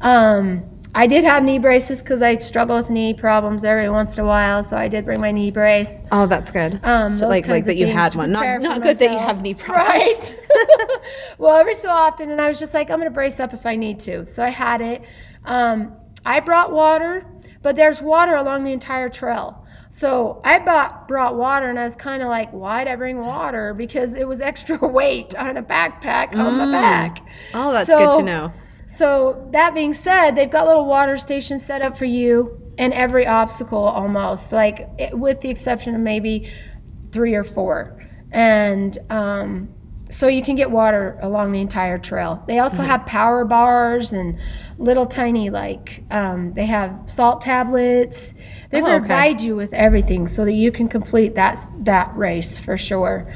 Um, 0.00 0.79
I 0.94 1.06
did 1.06 1.24
have 1.24 1.44
knee 1.44 1.58
braces 1.58 2.02
because 2.02 2.20
I 2.20 2.36
struggle 2.38 2.76
with 2.76 2.90
knee 2.90 3.14
problems 3.14 3.64
every 3.64 3.88
once 3.88 4.16
in 4.18 4.24
a 4.24 4.26
while, 4.26 4.64
so 4.64 4.76
I 4.76 4.88
did 4.88 5.04
bring 5.04 5.20
my 5.20 5.30
knee 5.30 5.50
brace. 5.50 6.02
Oh, 6.10 6.26
that's 6.26 6.50
good. 6.50 6.80
Um, 6.82 7.16
so 7.16 7.28
like 7.28 7.46
like 7.46 7.64
that 7.66 7.76
you 7.76 7.86
had 7.86 8.14
one. 8.16 8.32
Not, 8.32 8.60
not 8.60 8.82
good 8.82 8.96
that 8.96 9.10
you 9.10 9.18
have 9.18 9.40
knee 9.40 9.54
problems. 9.54 9.88
Right. 9.88 10.36
well, 11.38 11.56
every 11.56 11.76
so 11.76 11.90
often, 11.90 12.30
and 12.30 12.40
I 12.40 12.48
was 12.48 12.58
just 12.58 12.74
like, 12.74 12.90
I'm 12.90 12.98
going 12.98 13.08
to 13.08 13.14
brace 13.14 13.38
up 13.38 13.54
if 13.54 13.66
I 13.66 13.76
need 13.76 14.00
to. 14.00 14.26
So 14.26 14.42
I 14.42 14.48
had 14.48 14.80
it. 14.80 15.04
Um, 15.44 15.94
I 16.26 16.40
brought 16.40 16.72
water, 16.72 17.24
but 17.62 17.76
there's 17.76 18.02
water 18.02 18.34
along 18.34 18.64
the 18.64 18.72
entire 18.72 19.08
trail. 19.08 19.64
So 19.90 20.40
I 20.44 20.58
bought, 20.60 21.08
brought 21.08 21.36
water, 21.36 21.68
and 21.68 21.78
I 21.78 21.84
was 21.84 21.96
kind 21.96 22.22
of 22.22 22.28
like, 22.28 22.50
why'd 22.50 22.86
I 22.86 22.96
bring 22.96 23.18
water? 23.18 23.74
Because 23.74 24.14
it 24.14 24.26
was 24.26 24.40
extra 24.40 24.76
weight 24.86 25.34
on 25.34 25.56
a 25.56 25.62
backpack 25.62 26.36
on 26.36 26.58
my 26.58 26.66
mm. 26.66 26.72
back. 26.72 27.26
Oh, 27.54 27.72
that's 27.72 27.88
so, 27.88 27.98
good 27.98 28.18
to 28.18 28.22
know. 28.24 28.52
So, 28.90 29.48
that 29.52 29.72
being 29.72 29.94
said, 29.94 30.32
they've 30.32 30.50
got 30.50 30.66
little 30.66 30.84
water 30.84 31.16
stations 31.16 31.64
set 31.64 31.80
up 31.80 31.96
for 31.96 32.06
you 32.06 32.60
in 32.76 32.92
every 32.92 33.24
obstacle 33.24 33.78
almost, 33.78 34.52
like 34.52 34.88
it, 34.98 35.16
with 35.16 35.40
the 35.42 35.48
exception 35.48 35.94
of 35.94 36.00
maybe 36.00 36.50
three 37.12 37.36
or 37.36 37.44
four. 37.44 38.04
And 38.32 38.98
um, 39.08 39.68
so 40.08 40.26
you 40.26 40.42
can 40.42 40.56
get 40.56 40.72
water 40.72 41.16
along 41.22 41.52
the 41.52 41.60
entire 41.60 41.98
trail. 41.98 42.42
They 42.48 42.58
also 42.58 42.78
mm-hmm. 42.78 42.90
have 42.90 43.06
power 43.06 43.44
bars 43.44 44.12
and 44.12 44.40
little 44.76 45.06
tiny, 45.06 45.50
like, 45.50 46.02
um, 46.10 46.52
they 46.54 46.66
have 46.66 47.02
salt 47.06 47.42
tablets. 47.42 48.34
They 48.70 48.82
oh, 48.82 48.86
provide 48.86 49.36
okay. 49.36 49.46
you 49.46 49.54
with 49.54 49.72
everything 49.72 50.26
so 50.26 50.44
that 50.44 50.54
you 50.54 50.72
can 50.72 50.88
complete 50.88 51.36
that, 51.36 51.60
that 51.84 52.12
race 52.16 52.58
for 52.58 52.76
sure. 52.76 53.32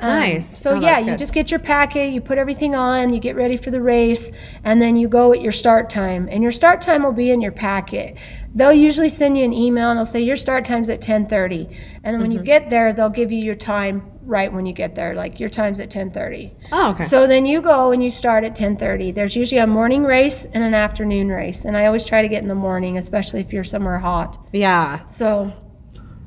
Um, 0.00 0.08
Nice. 0.10 0.58
So 0.58 0.72
Oh, 0.72 0.80
yeah, 0.80 0.98
you 0.98 1.16
just 1.16 1.32
get 1.34 1.50
your 1.50 1.60
packet, 1.60 2.12
you 2.12 2.20
put 2.20 2.38
everything 2.38 2.74
on, 2.74 3.12
you 3.12 3.18
get 3.20 3.34
ready 3.36 3.56
for 3.56 3.70
the 3.70 3.80
race, 3.80 4.30
and 4.64 4.80
then 4.80 4.96
you 4.96 5.08
go 5.08 5.32
at 5.32 5.42
your 5.42 5.50
start 5.52 5.90
time. 5.90 6.28
And 6.30 6.42
your 6.42 6.52
start 6.52 6.80
time 6.80 7.02
will 7.02 7.12
be 7.12 7.30
in 7.30 7.40
your 7.40 7.52
packet. 7.52 8.16
They'll 8.54 8.72
usually 8.72 9.08
send 9.08 9.36
you 9.36 9.44
an 9.44 9.52
email 9.52 9.90
and 9.90 9.98
they'll 9.98 10.06
say 10.06 10.20
your 10.20 10.36
start 10.36 10.64
time's 10.64 10.88
at 10.90 11.00
10:30. 11.00 11.68
And 12.04 12.14
then 12.14 12.20
when 12.20 12.30
Mm-hmm. 12.30 12.38
you 12.38 12.44
get 12.44 12.70
there, 12.70 12.92
they'll 12.92 13.10
give 13.10 13.30
you 13.32 13.38
your 13.42 13.54
time 13.56 14.02
right 14.24 14.52
when 14.52 14.66
you 14.66 14.72
get 14.74 14.94
there, 14.94 15.14
like 15.14 15.40
your 15.40 15.48
time's 15.48 15.80
at 15.80 15.90
10:30. 15.90 16.52
Oh, 16.72 16.90
okay. 16.92 17.02
So 17.02 17.26
then 17.26 17.44
you 17.46 17.60
go 17.60 17.92
and 17.92 18.02
you 18.02 18.10
start 18.10 18.44
at 18.44 18.54
10:30. 18.54 19.14
There's 19.14 19.34
usually 19.36 19.60
a 19.60 19.66
morning 19.66 20.04
race 20.04 20.44
and 20.44 20.62
an 20.62 20.74
afternoon 20.74 21.28
race, 21.28 21.64
and 21.64 21.76
I 21.76 21.86
always 21.86 22.04
try 22.04 22.22
to 22.22 22.28
get 22.28 22.42
in 22.42 22.48
the 22.48 22.54
morning, 22.54 22.98
especially 22.98 23.40
if 23.40 23.52
you're 23.52 23.64
somewhere 23.64 23.98
hot. 23.98 24.38
yeah. 24.52 25.04
So 25.06 25.52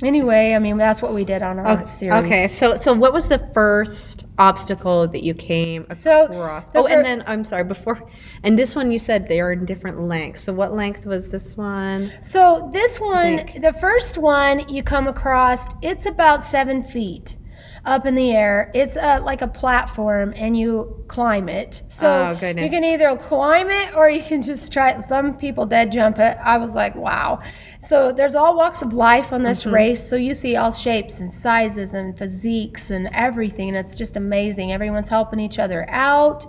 anyway, 0.03 0.53
I 0.53 0.59
mean 0.59 0.77
that's 0.77 1.01
what 1.01 1.13
we 1.13 1.23
did 1.25 1.41
on 1.41 1.59
our 1.59 1.71
Okay. 1.79 1.85
series. 1.87 2.25
Okay. 2.25 2.47
So, 2.47 2.75
so 2.75 2.93
what 2.93 3.13
was 3.13 3.25
the 3.25 3.39
first 3.53 4.25
obstacle 4.37 5.07
that 5.07 5.23
you 5.23 5.33
came 5.33 5.85
So, 5.93 6.25
across? 6.25 6.67
Oh, 6.75 6.83
fir- 6.83 6.89
and 6.89 7.05
then 7.05 7.23
I'm 7.27 7.43
sorry. 7.43 7.63
Before, 7.63 8.01
and 8.43 8.57
this 8.57 8.75
one 8.75 8.91
you 8.91 8.99
said 8.99 9.27
they 9.27 9.39
are 9.39 9.51
in 9.51 9.65
different 9.65 10.01
lengths. 10.01 10.43
So, 10.43 10.53
what 10.53 10.73
length 10.73 11.05
was 11.05 11.27
this 11.27 11.55
one? 11.57 12.11
So 12.21 12.69
this 12.73 12.99
one, 12.99 13.41
the 13.61 13.73
first 13.79 14.17
one 14.17 14.67
you 14.67 14.83
come 14.83 15.07
across, 15.07 15.65
it's 15.81 16.05
about 16.05 16.41
seven 16.43 16.83
feet 16.83 17.37
up 17.85 18.05
in 18.05 18.15
the 18.15 18.31
air. 18.31 18.71
It's 18.75 18.95
a, 18.95 19.19
like 19.19 19.41
a 19.41 19.47
platform, 19.47 20.33
and 20.35 20.55
you 20.57 21.03
climb 21.07 21.49
it. 21.49 21.83
So 21.87 22.07
Oh, 22.07 22.47
you 22.63 22.69
can 22.69 22.83
either 22.83 23.15
climb 23.17 23.69
it 23.69 23.95
or 23.95 24.09
you 24.09 24.21
can 24.21 24.41
just 24.41 24.71
try 24.71 24.91
it. 24.91 25.01
Some 25.01 25.35
people 25.35 25.65
dead 25.65 25.91
jump 25.91 26.19
it. 26.19 26.37
I 26.43 26.57
was 26.57 26.75
like, 26.75 26.95
wow. 26.95 27.41
So 27.81 28.11
there's 28.11 28.35
all 28.35 28.55
walks 28.55 28.83
of 28.83 28.93
life 28.93 29.33
on 29.33 29.41
this 29.43 29.65
race. 29.65 30.07
So 30.07 30.15
you 30.15 30.33
see 30.35 30.55
all 30.55 30.71
shapes 30.71 31.19
and 31.19 31.33
sizes 31.33 31.95
and 31.95 32.15
physiques 32.17 32.91
and 32.91 33.09
everything. 33.11 33.69
And 33.69 33.77
it's 33.77 33.97
just 33.97 34.15
amazing. 34.15 34.71
Everyone's 34.71 35.09
helping 35.09 35.39
each 35.39 35.57
other 35.57 35.89
out. 35.89 36.45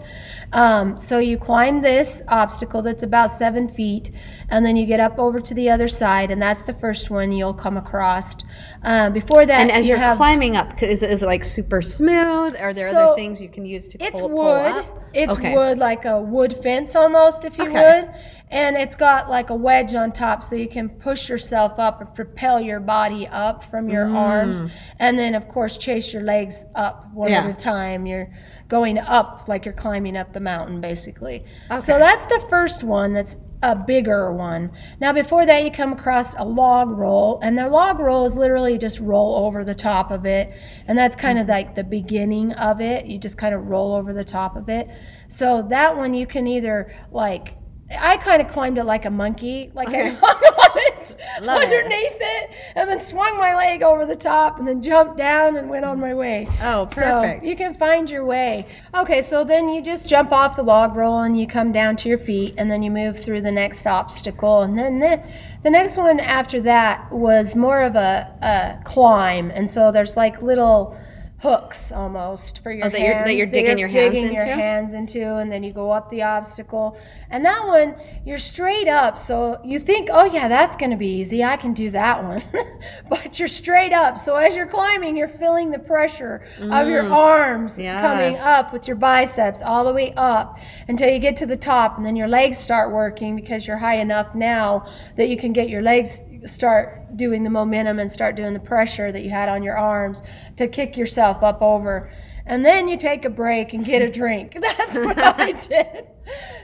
Um, 0.53 0.99
so 0.99 1.19
you 1.19 1.39
climb 1.39 1.81
this 1.81 2.21
obstacle 2.29 2.83
that's 2.83 3.03
about 3.03 3.31
seven 3.31 3.67
feet, 3.67 4.11
and 4.51 4.67
then 4.67 4.77
you 4.77 4.85
get 4.85 5.01
up 5.01 5.19
over 5.19 5.41
to 5.41 5.55
the 5.55 5.71
other 5.71 5.89
side, 5.89 6.31
and 6.31 6.43
that's 6.43 6.65
the 6.65 6.75
first 6.75 7.09
one 7.09 7.33
you'll 7.33 7.55
come 7.55 7.79
across. 7.79 8.37
Um, 8.83 9.15
before 9.15 9.47
that, 9.47 9.61
And 9.62 9.71
as 9.71 9.87
you 9.87 9.91
you're 9.91 9.99
have, 9.99 10.19
climbing 10.19 10.57
up, 10.57 10.83
is 10.83 11.03
it, 11.03 11.22
is 11.23 11.25
it 11.25 11.29
like 11.29 11.45
super 11.45 11.81
smooth? 11.81 12.57
Are 12.59 12.75
there 12.75 12.91
So, 12.91 12.97
other 12.99 13.14
things 13.14 13.41
you 13.41 13.49
can 13.49 13.64
use 13.64 13.87
to 13.88 14.05
it's 14.05 14.21
pull, 14.21 14.29
pull 14.29 14.43
wood. 14.43 14.75
up? 14.75 14.87
It's 15.14 15.38
Okay. 15.38 15.55
wood, 15.55 15.79
like 15.79 16.05
a 16.05 16.21
wood 16.21 16.57
fence 16.57 16.97
almost, 16.97 17.45
if 17.45 17.59
you 17.59 17.69
Okay. 17.69 18.00
would. 18.02 18.11
And 18.50 18.76
it's 18.76 18.97
got 18.97 19.31
like 19.31 19.50
a 19.50 19.55
wedge 19.55 19.95
on 19.95 20.11
top, 20.11 20.43
so 20.43 20.57
you 20.57 20.67
can 20.67 20.88
push 20.88 21.29
yourself 21.29 21.79
up 21.79 22.00
and 22.00 22.12
propel 22.12 22.61
your 22.61 22.81
body 22.81 23.29
up 23.31 23.62
from 23.62 23.88
your 23.88 24.07
Mm. 24.07 24.17
arms. 24.17 24.64
And 24.99 25.17
then, 25.17 25.37
of 25.37 25.47
course, 25.49 25.76
chase 25.79 26.12
your 26.12 26.23
legs 26.25 26.64
up 26.75 27.07
one 27.14 27.31
Yeah. 27.31 27.45
at 27.47 27.55
a 27.55 27.59
time. 27.59 28.05
You're 28.05 28.31
going 28.69 28.99
up 28.99 29.45
like 29.47 29.64
you're 29.64 29.75
climbing 29.75 30.17
up 30.17 30.33
the 30.33 30.41
mountain, 30.41 30.81
basically. 30.81 31.45
So 31.79 31.99
that's 32.00 32.26
the 32.26 32.41
first 32.49 32.83
one 32.83 33.12
that's 33.12 33.37
a 33.62 33.76
bigger 33.76 34.33
one. 34.33 34.73
Now, 35.00 35.12
before 35.12 35.47
that, 35.47 35.64
you 35.64 35.71
come 35.71 35.92
across 35.92 36.35
a 36.35 36.45
log 36.45 36.90
roll, 36.90 37.38
and 37.42 37.57
the 37.57 37.69
log 37.69 37.99
roll 37.99 38.26
is 38.26 38.37
literally 38.37 38.76
just 38.78 39.00
roll 39.00 39.47
over 39.47 39.64
the 39.64 39.75
top 39.75 40.11
of 40.11 40.26
it, 40.26 40.52
and 40.87 40.99
that's 40.99 41.16
kind 41.16 41.38
of 41.38 41.49
like 41.49 41.75
the 41.75 41.85
beginning 41.85 42.52
of 42.52 42.81
it. 42.81 43.07
You 43.07 43.19
just 43.19 43.38
kind 43.38 43.54
of 43.54 43.66
roll 43.69 43.95
over 43.95 44.12
the 44.12 44.25
top 44.25 44.57
of 44.57 44.69
it. 44.69 44.88
So 45.28 45.62
that 45.71 45.97
one 45.97 46.14
you 46.14 46.26
can 46.26 46.47
either 46.47 46.92
like. 47.11 47.57
I 47.99 48.16
kind 48.16 48.40
of 48.42 48.49
climbed 48.49 48.78
it 48.78 48.84
like 48.84 49.04
a 49.04 49.11
monkey, 49.11 49.70
like 49.75 49.88
I 49.88 50.08
hung 50.20 50.42
on 50.42 50.70
it 50.76 51.16
Love 51.40 51.62
underneath 51.62 52.16
it. 52.20 52.50
and 52.76 52.88
then 52.88 53.00
swung 53.00 53.37
my 53.38 53.54
leg 53.56 53.82
over 53.82 54.06
the 54.06 54.16
top, 54.16 54.58
and 54.58 54.66
then 54.68 54.80
jumped 54.80 55.16
down 55.16 55.56
and 55.56 55.68
went 55.68 55.84
on 55.84 55.99
my 56.00 56.14
way. 56.14 56.49
Oh, 56.62 56.88
So 56.88 57.00
perfect. 57.00 57.44
you 57.44 57.56
can 57.56 57.75
find 57.75 58.08
your 58.08 58.25
way. 58.25 58.66
Okay, 58.94 59.20
so 59.22 59.44
then 59.44 59.68
you 59.68 59.82
just 59.82 60.08
jump 60.08 60.32
off 60.32 60.56
the 60.56 60.62
log 60.62 60.94
roll 60.96 61.20
and 61.20 61.38
you 61.38 61.46
come 61.46 61.72
down 61.72 61.96
to 61.96 62.08
your 62.08 62.18
feet, 62.18 62.54
and 62.58 62.70
then 62.70 62.82
you 62.82 62.90
move 62.90 63.18
through 63.18 63.40
the 63.42 63.52
next 63.52 63.87
obstacle. 63.87 64.62
And 64.62 64.78
then 64.78 65.00
the, 65.00 65.22
the 65.62 65.70
next 65.70 65.96
one 65.96 66.20
after 66.20 66.61
that 66.61 67.11
was 67.12 67.56
more 67.56 67.82
of 67.82 67.96
a, 67.96 68.30
a 68.42 68.82
climb. 68.84 69.50
And 69.50 69.70
so 69.70 69.90
there's 69.92 70.16
like 70.16 70.40
little 70.42 70.96
hooks 71.42 71.90
almost 71.90 72.62
for 72.62 72.70
your 72.70 72.87
Oh, 72.87 72.88
that 72.88 72.96
hands 72.99 73.08
you're- 73.14 73.25
that 73.25 73.34
you're 73.34 73.46
digging 73.49 73.76
your 73.76 73.88
hands 73.88 73.94
digging 74.12 74.32
your 74.32 74.44
into? 74.44 74.54
hands 74.54 74.94
into, 74.94 75.37
and 75.38 75.50
then 75.50 75.64
you 75.64 75.72
go 75.72 75.90
up 75.90 76.08
the 76.08 76.22
obstacle. 76.22 76.96
And 77.30 77.44
that 77.44 77.66
one, 77.66 77.96
you're 78.25 78.38
straight 78.38 78.87
up. 78.87 79.18
So 79.18 79.58
you 79.64 79.80
think, 79.80 80.08
oh, 80.12 80.25
yeah, 80.26 80.46
that's 80.46 80.76
going 80.76 80.92
to 80.92 80.96
be 80.96 81.08
easy. 81.20 81.42
I 81.42 81.56
can 81.56 81.72
do 81.72 81.90
that 81.90 82.22
one. 82.22 82.42
but 83.11 83.40
you're 83.40 83.49
straight 83.49 83.92
up. 83.92 84.18
So 84.18 84.37
as 84.37 84.54
you're 84.54 84.68
climbing, 84.68 85.16
you're 85.16 85.26
feeling 85.26 85.72
the 85.72 85.80
pressure 85.80 86.42
of 86.61 86.87
your 86.88 87.02
mm. 87.02 87.12
arms 87.12 87.76
Yes. 87.78 88.02
coming 88.02 88.37
up 88.38 88.72
with 88.72 88.87
your 88.87 88.96
biceps 88.96 89.62
all 89.62 89.84
the 89.84 89.92
way 89.92 90.12
up 90.16 90.61
until 90.87 91.11
you 91.11 91.18
get 91.18 91.34
to 91.37 91.46
the 91.46 91.56
top. 91.56 91.96
And 91.96 92.06
then 92.06 92.14
your 92.14 92.28
legs 92.28 92.56
start 92.56 92.92
working 92.92 93.34
because 93.34 93.66
you're 93.66 93.78
high 93.78 93.96
enough 93.96 94.37
now 94.37 94.84
that 95.16 95.28
you 95.28 95.37
can 95.37 95.52
get 95.52 95.68
your 95.68 95.82
legs 95.82 96.22
start 96.44 97.16
doing 97.16 97.42
the 97.42 97.50
momentum 97.50 97.99
and 97.99 98.11
start 98.11 98.37
doing 98.37 98.52
the 98.54 98.61
pressure 98.61 99.12
that 99.12 99.22
you 99.22 99.30
had 99.30 99.49
on 99.49 99.62
your 99.62 99.76
arms 99.76 100.22
to 100.56 100.68
kick 100.68 100.96
yourself 100.96 101.42
up 101.42 101.62
over. 101.62 102.11
And 102.46 102.64
then 102.64 102.88
you 102.88 102.96
take 102.96 103.25
a 103.25 103.30
break 103.30 103.72
and 103.72 103.84
get 103.84 104.02
a 104.02 104.11
drink. 104.11 104.56
That's 104.61 104.96
what 104.96 105.18
I 105.18 105.52
did. 105.68 106.06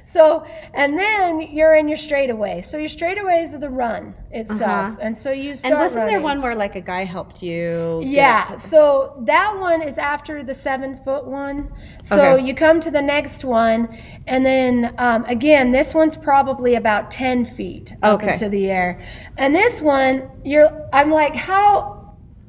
So, 0.03 0.47
and 0.73 0.99
then 0.99 1.41
you're 1.41 1.75
in 1.75 1.89
your 1.89 1.97
straightaway. 1.97 2.63
So 2.63 2.79
your 2.79 2.89
straightaways 2.89 3.55
are 3.55 3.59
the 3.59 3.69
run 3.69 4.15
itself. 4.31 4.63
Uh-huh. 4.93 4.97
And 5.01 5.17
so 5.17 5.33
you 5.33 5.55
start 5.55 5.73
And 5.73 5.81
wasn't 5.81 6.07
there 6.07 6.21
one 6.21 6.41
where 6.41 6.55
like 6.55 6.77
a 6.77 6.81
guy 6.81 7.05
helped 7.05 7.43
you? 7.43 8.01
Yeah, 8.05 8.57
so 8.57 9.21
that 9.27 9.59
one 9.59 9.83
is 9.83 9.99
after 9.99 10.43
the 10.43 10.55
seven 10.55 10.97
foot 10.97 11.27
one. 11.27 11.73
So 12.03 12.35
Okay. 12.35 12.47
you 12.47 12.55
come 12.55 12.81
to 12.81 12.91
the 12.91 13.03
next 13.03 13.45
one, 13.45 13.89
and 14.27 14.47
then 14.47 14.95
um, 14.99 15.25
again, 15.27 15.73
this 15.73 15.95
one's 15.95 16.17
probably 16.17 16.77
about 16.77 17.11
ten 17.11 17.45
feet 17.45 17.95
up 18.03 18.23
Okay. 18.23 18.33
into 18.33 18.49
the 18.49 18.71
air, 18.71 19.01
and 19.37 19.55
this 19.55 19.83
one, 19.83 20.31
you're. 20.45 20.71
I'm 20.93 21.11
like, 21.11 21.35
how 21.35 21.98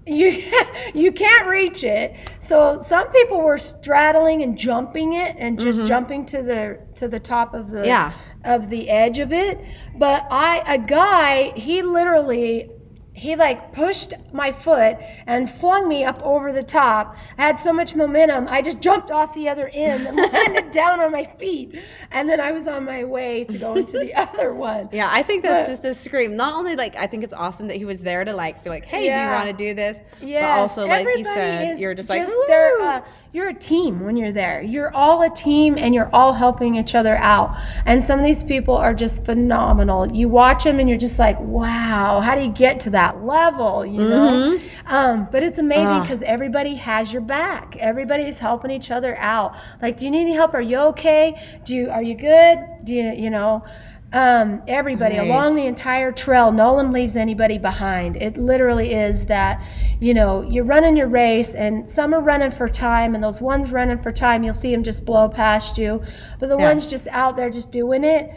you 0.06 0.44
you 0.94 1.12
can't 1.12 1.48
reach 1.48 1.84
it. 1.84 2.15
So 2.39 2.77
some 2.77 3.10
people 3.12 3.41
were 3.41 3.58
straddling 3.58 4.44
and 4.44 4.58
jumping 4.58 5.13
it, 5.13 5.36
and 5.39 5.60
just 5.60 5.86
jumping 5.86 6.25
to 6.27 6.41
the 6.44 6.79
to 6.96 7.08
the 7.08 7.20
top 7.20 7.53
of 7.53 7.70
the 7.72 7.79
Mm-hmm. 7.79 7.86
Yeah. 7.88 8.13
of 8.44 8.70
the 8.70 8.89
edge 8.89 9.20
of 9.20 9.32
it. 9.34 9.60
But 9.98 10.25
I 10.32 10.63
a 10.65 10.77
guy, 10.77 11.51
he 11.56 11.82
literally 11.82 12.72
he 13.20 13.36
like 13.36 13.74
pushed 13.74 14.14
my 14.32 14.52
foot 14.52 14.98
and 15.28 15.50
flung 15.50 15.88
me 15.90 16.06
up 16.06 16.22
over 16.24 16.54
the 16.54 16.64
top. 16.64 17.18
I 17.38 17.42
had 17.44 17.60
so 17.60 17.74
much 17.74 17.94
momentum, 17.96 18.48
I 18.50 18.62
just 18.62 18.80
jumped 18.80 19.12
off 19.12 19.34
the 19.34 19.50
other 19.50 19.70
end 19.74 20.08
and 20.08 20.16
landed 20.34 20.72
down 20.72 21.02
on 21.02 21.12
my 21.12 21.26
feet. 21.26 21.78
And 22.12 22.30
then 22.30 22.40
I 22.40 22.52
was 22.52 22.68
on 22.68 22.86
my 22.86 23.04
way 23.04 23.44
to 23.44 23.58
go 23.58 23.76
into 23.76 24.00
the 24.00 24.14
other 24.16 24.54
one. 24.54 24.88
Yeah, 24.94 25.10
I 25.12 25.22
think 25.24 25.44
that's 25.44 25.68
But- 25.68 25.74
just 25.74 25.86
a 25.86 25.94
scream. 25.94 26.38
Not 26.38 26.56
only 26.56 26.76
like 26.78 26.96
I 26.96 27.08
think 27.08 27.24
it's 27.26 27.34
awesome 27.34 27.68
that 27.68 27.76
he 27.78 27.84
was 27.86 28.00
there 28.00 28.24
to 28.24 28.34
like 28.34 28.64
be 28.64 28.70
like, 28.70 28.86
hey, 28.86 29.00
do 29.02 29.06
you 29.06 29.12
want 29.30 29.48
to 29.50 29.54
do 29.54 29.74
this? 29.74 29.98
Yes, 30.22 30.42
but 30.44 30.62
also 30.62 30.86
like 30.88 31.04
you 31.06 31.12
everybody 31.12 31.24
said, 31.36 31.80
you're 31.80 31.94
just 31.94 32.10
like, 32.10 32.26
they're, 32.48 32.80
uh, 32.82 33.02
you're 33.34 33.50
a 33.50 33.54
team 33.54 34.00
when 34.06 34.16
you're 34.18 34.32
there. 34.32 34.62
You're 34.62 34.94
all 34.96 35.22
a 35.22 35.30
team, 35.30 35.78
and 35.78 35.94
you're 35.94 36.10
all 36.14 36.34
helping 36.34 36.76
each 36.76 36.96
other 36.96 37.16
out. 37.18 37.56
And 37.86 38.04
some 38.04 38.18
of 38.18 38.26
these 38.26 38.44
people 38.44 38.76
are 38.76 38.94
just 38.94 39.24
phenomenal. 39.26 40.12
You 40.12 40.28
watch 40.30 40.64
them, 40.64 40.80
and 40.80 40.90
you're 40.90 40.98
just 40.98 41.20
like, 41.20 41.40
wow, 41.40 42.22
how 42.22 42.34
do 42.36 42.42
you 42.42 42.50
get 42.52 42.80
to 42.82 42.90
that 42.92 43.09
level? 43.24 43.86
You 43.86 44.08
know. 44.08 44.58
Mm-hmm. 44.58 44.94
Um, 44.96 45.28
but 45.32 45.44
it's 45.44 45.60
amazing 45.60 45.86
Ah. 45.88 46.01
because 46.01 46.22
everybody 46.24 46.75
has 46.75 47.12
your 47.13 47.22
back. 47.22 47.75
Everybody's 47.80 48.39
helping 48.39 48.72
each 48.72 48.92
other 48.92 49.18
out. 49.18 49.56
Like, 49.82 49.98
do 49.98 50.06
you 50.06 50.12
need 50.12 50.22
any 50.22 50.34
help? 50.34 50.54
Are 50.54 50.62
you 50.62 50.78
okay? 50.92 51.39
Do 51.63 51.75
you 51.75 51.89
are 51.89 52.04
you 52.04 52.16
good? 52.16 52.60
Do 52.84 52.94
you 52.94 53.12
you 53.12 53.30
know? 53.30 53.63
Um, 54.12 54.63
everybody 54.68 55.18
Nice. 55.18 55.28
along 55.28 55.56
the 55.56 55.68
entire 55.68 56.12
trail, 56.12 56.51
no 56.51 56.74
one 56.74 56.92
leaves 56.92 57.16
anybody 57.16 57.60
behind. 57.60 58.16
It 58.16 58.38
literally 58.38 58.92
is 58.92 59.28
that, 59.28 59.62
you 60.00 60.16
know, 60.16 60.42
you're 60.42 60.63
running 60.63 60.98
your 60.98 61.08
race 61.08 61.54
and 61.54 61.88
some 61.88 62.16
are 62.16 62.20
running 62.20 62.50
for 62.50 62.68
time 62.68 63.13
and 63.13 63.24
those 63.24 63.39
ones 63.39 63.72
running 63.72 64.00
for 64.00 64.12
time, 64.12 64.44
you'll 64.44 64.56
see 64.56 64.72
them 64.72 64.82
just 64.82 65.06
blow 65.06 65.30
past 65.30 65.78
you. 65.78 66.01
But 66.39 66.50
the 66.50 66.58
Yeah. 66.58 66.70
ones 66.70 66.88
just 66.88 67.08
out 67.12 67.38
there 67.38 67.51
just 67.51 67.72
doing 67.72 68.04
it, 68.04 68.34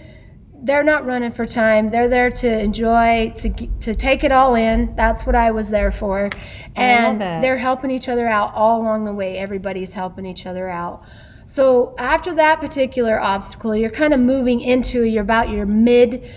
they're 0.63 0.85
not 0.85 1.05
running 1.05 1.33
for 1.33 1.45
time. 1.45 1.89
They're 1.89 2.09
there 2.09 2.31
to 2.31 2.61
enjoy, 2.61 3.35
to 3.39 3.51
to 3.81 3.95
take 3.95 4.23
it 4.25 4.33
all 4.33 4.55
in. 4.55 4.95
That's 4.97 5.27
what 5.27 5.35
I 5.35 5.51
was 5.51 5.71
there 5.71 5.91
for. 5.91 6.31
And 6.77 7.21
they're 7.43 7.57
helping 7.59 7.91
each 7.91 8.09
other 8.09 8.29
out 8.29 8.53
all 8.55 8.81
along 8.81 9.05
the 9.05 9.13
way. 9.13 9.37
Everybody's 9.39 9.93
helping 9.93 10.25
each 10.25 10.47
other 10.47 10.69
out. 10.69 11.03
So 11.47 11.95
after 11.99 12.33
that 12.35 12.61
particular 12.61 13.21
obstacle, 13.21 13.75
you're 13.77 13.91
kind 13.91 14.15
of 14.15 14.21
moving 14.21 14.61
into 14.61 15.03
you're 15.03 15.23
about 15.23 15.49
your 15.51 15.67
mid 15.67 16.29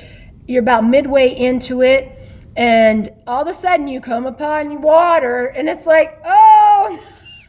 you're 0.47 0.61
about 0.61 0.83
midway 0.85 1.29
into 1.33 1.81
it 1.81 2.11
and 2.55 3.09
all 3.25 3.41
of 3.41 3.47
a 3.47 3.53
sudden 3.53 3.87
you 3.87 3.99
come 4.01 4.25
upon 4.25 4.81
water 4.81 5.47
and 5.47 5.67
it's 5.69 5.85
like, 5.85 6.19
"Oh, 6.25 6.99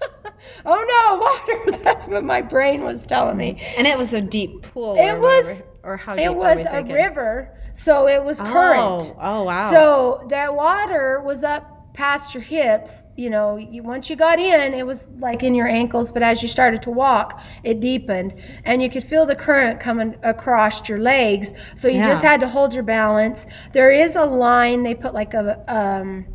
oh 0.67 1.45
no, 1.47 1.55
water." 1.67 1.79
That's 1.85 2.07
what 2.07 2.25
my 2.25 2.43
brain 2.43 2.85
was 2.85 3.07
telling 3.07 3.37
me. 3.37 3.61
and 3.79 3.87
it 3.87 3.97
was 3.99 4.13
a 4.15 4.21
deep 4.21 4.63
pool. 4.63 4.97
It 4.99 5.19
was- 5.19 5.63
or 5.87 5.97
how 5.97 6.15
It 6.17 6.35
was 6.35 6.67
a 6.67 6.83
river, 6.83 7.57
so 7.73 8.09
it 8.09 8.23
was 8.23 8.41
current. 8.41 9.15
Oh, 9.17 9.41
oh 9.41 9.45
wow. 9.45 9.71
So 9.71 10.27
that 10.29 10.55
water 10.55 11.23
was 11.25 11.45
up 11.45 11.77
past 11.97 12.35
your 12.35 12.43
hips, 12.43 13.07
you 13.17 13.31
know, 13.31 13.57
you, 13.57 13.83
once 13.83 14.11
you 14.11 14.17
got 14.17 14.39
in, 14.39 14.75
it 14.75 14.87
was 14.87 15.09
like 15.19 15.43
in 15.43 15.55
your 15.55 15.67
ankles, 15.67 16.13
but 16.13 16.23
as 16.23 16.43
you 16.43 16.49
started 16.49 16.83
to 16.83 16.91
walk, 16.91 17.41
it 17.65 17.81
deepened. 17.81 18.35
And 18.65 18.83
you 18.83 18.91
could 18.91 19.03
feel 19.03 19.25
the 19.25 19.35
current 19.35 19.81
coming 19.81 20.15
across 20.23 20.87
your 20.91 20.99
legs. 20.99 21.55
So 21.75 21.89
you 21.89 22.03
just 22.05 22.23
had 22.23 22.39
to 22.41 22.49
hold 22.49 22.75
your 22.75 22.83
balance. 22.83 23.47
There 23.73 23.91
is 23.91 24.15
a 24.15 24.27
line, 24.27 24.83
they 24.83 24.95
put 24.95 25.15
like 25.15 25.33
a, 25.33 25.65
um, 25.69 26.27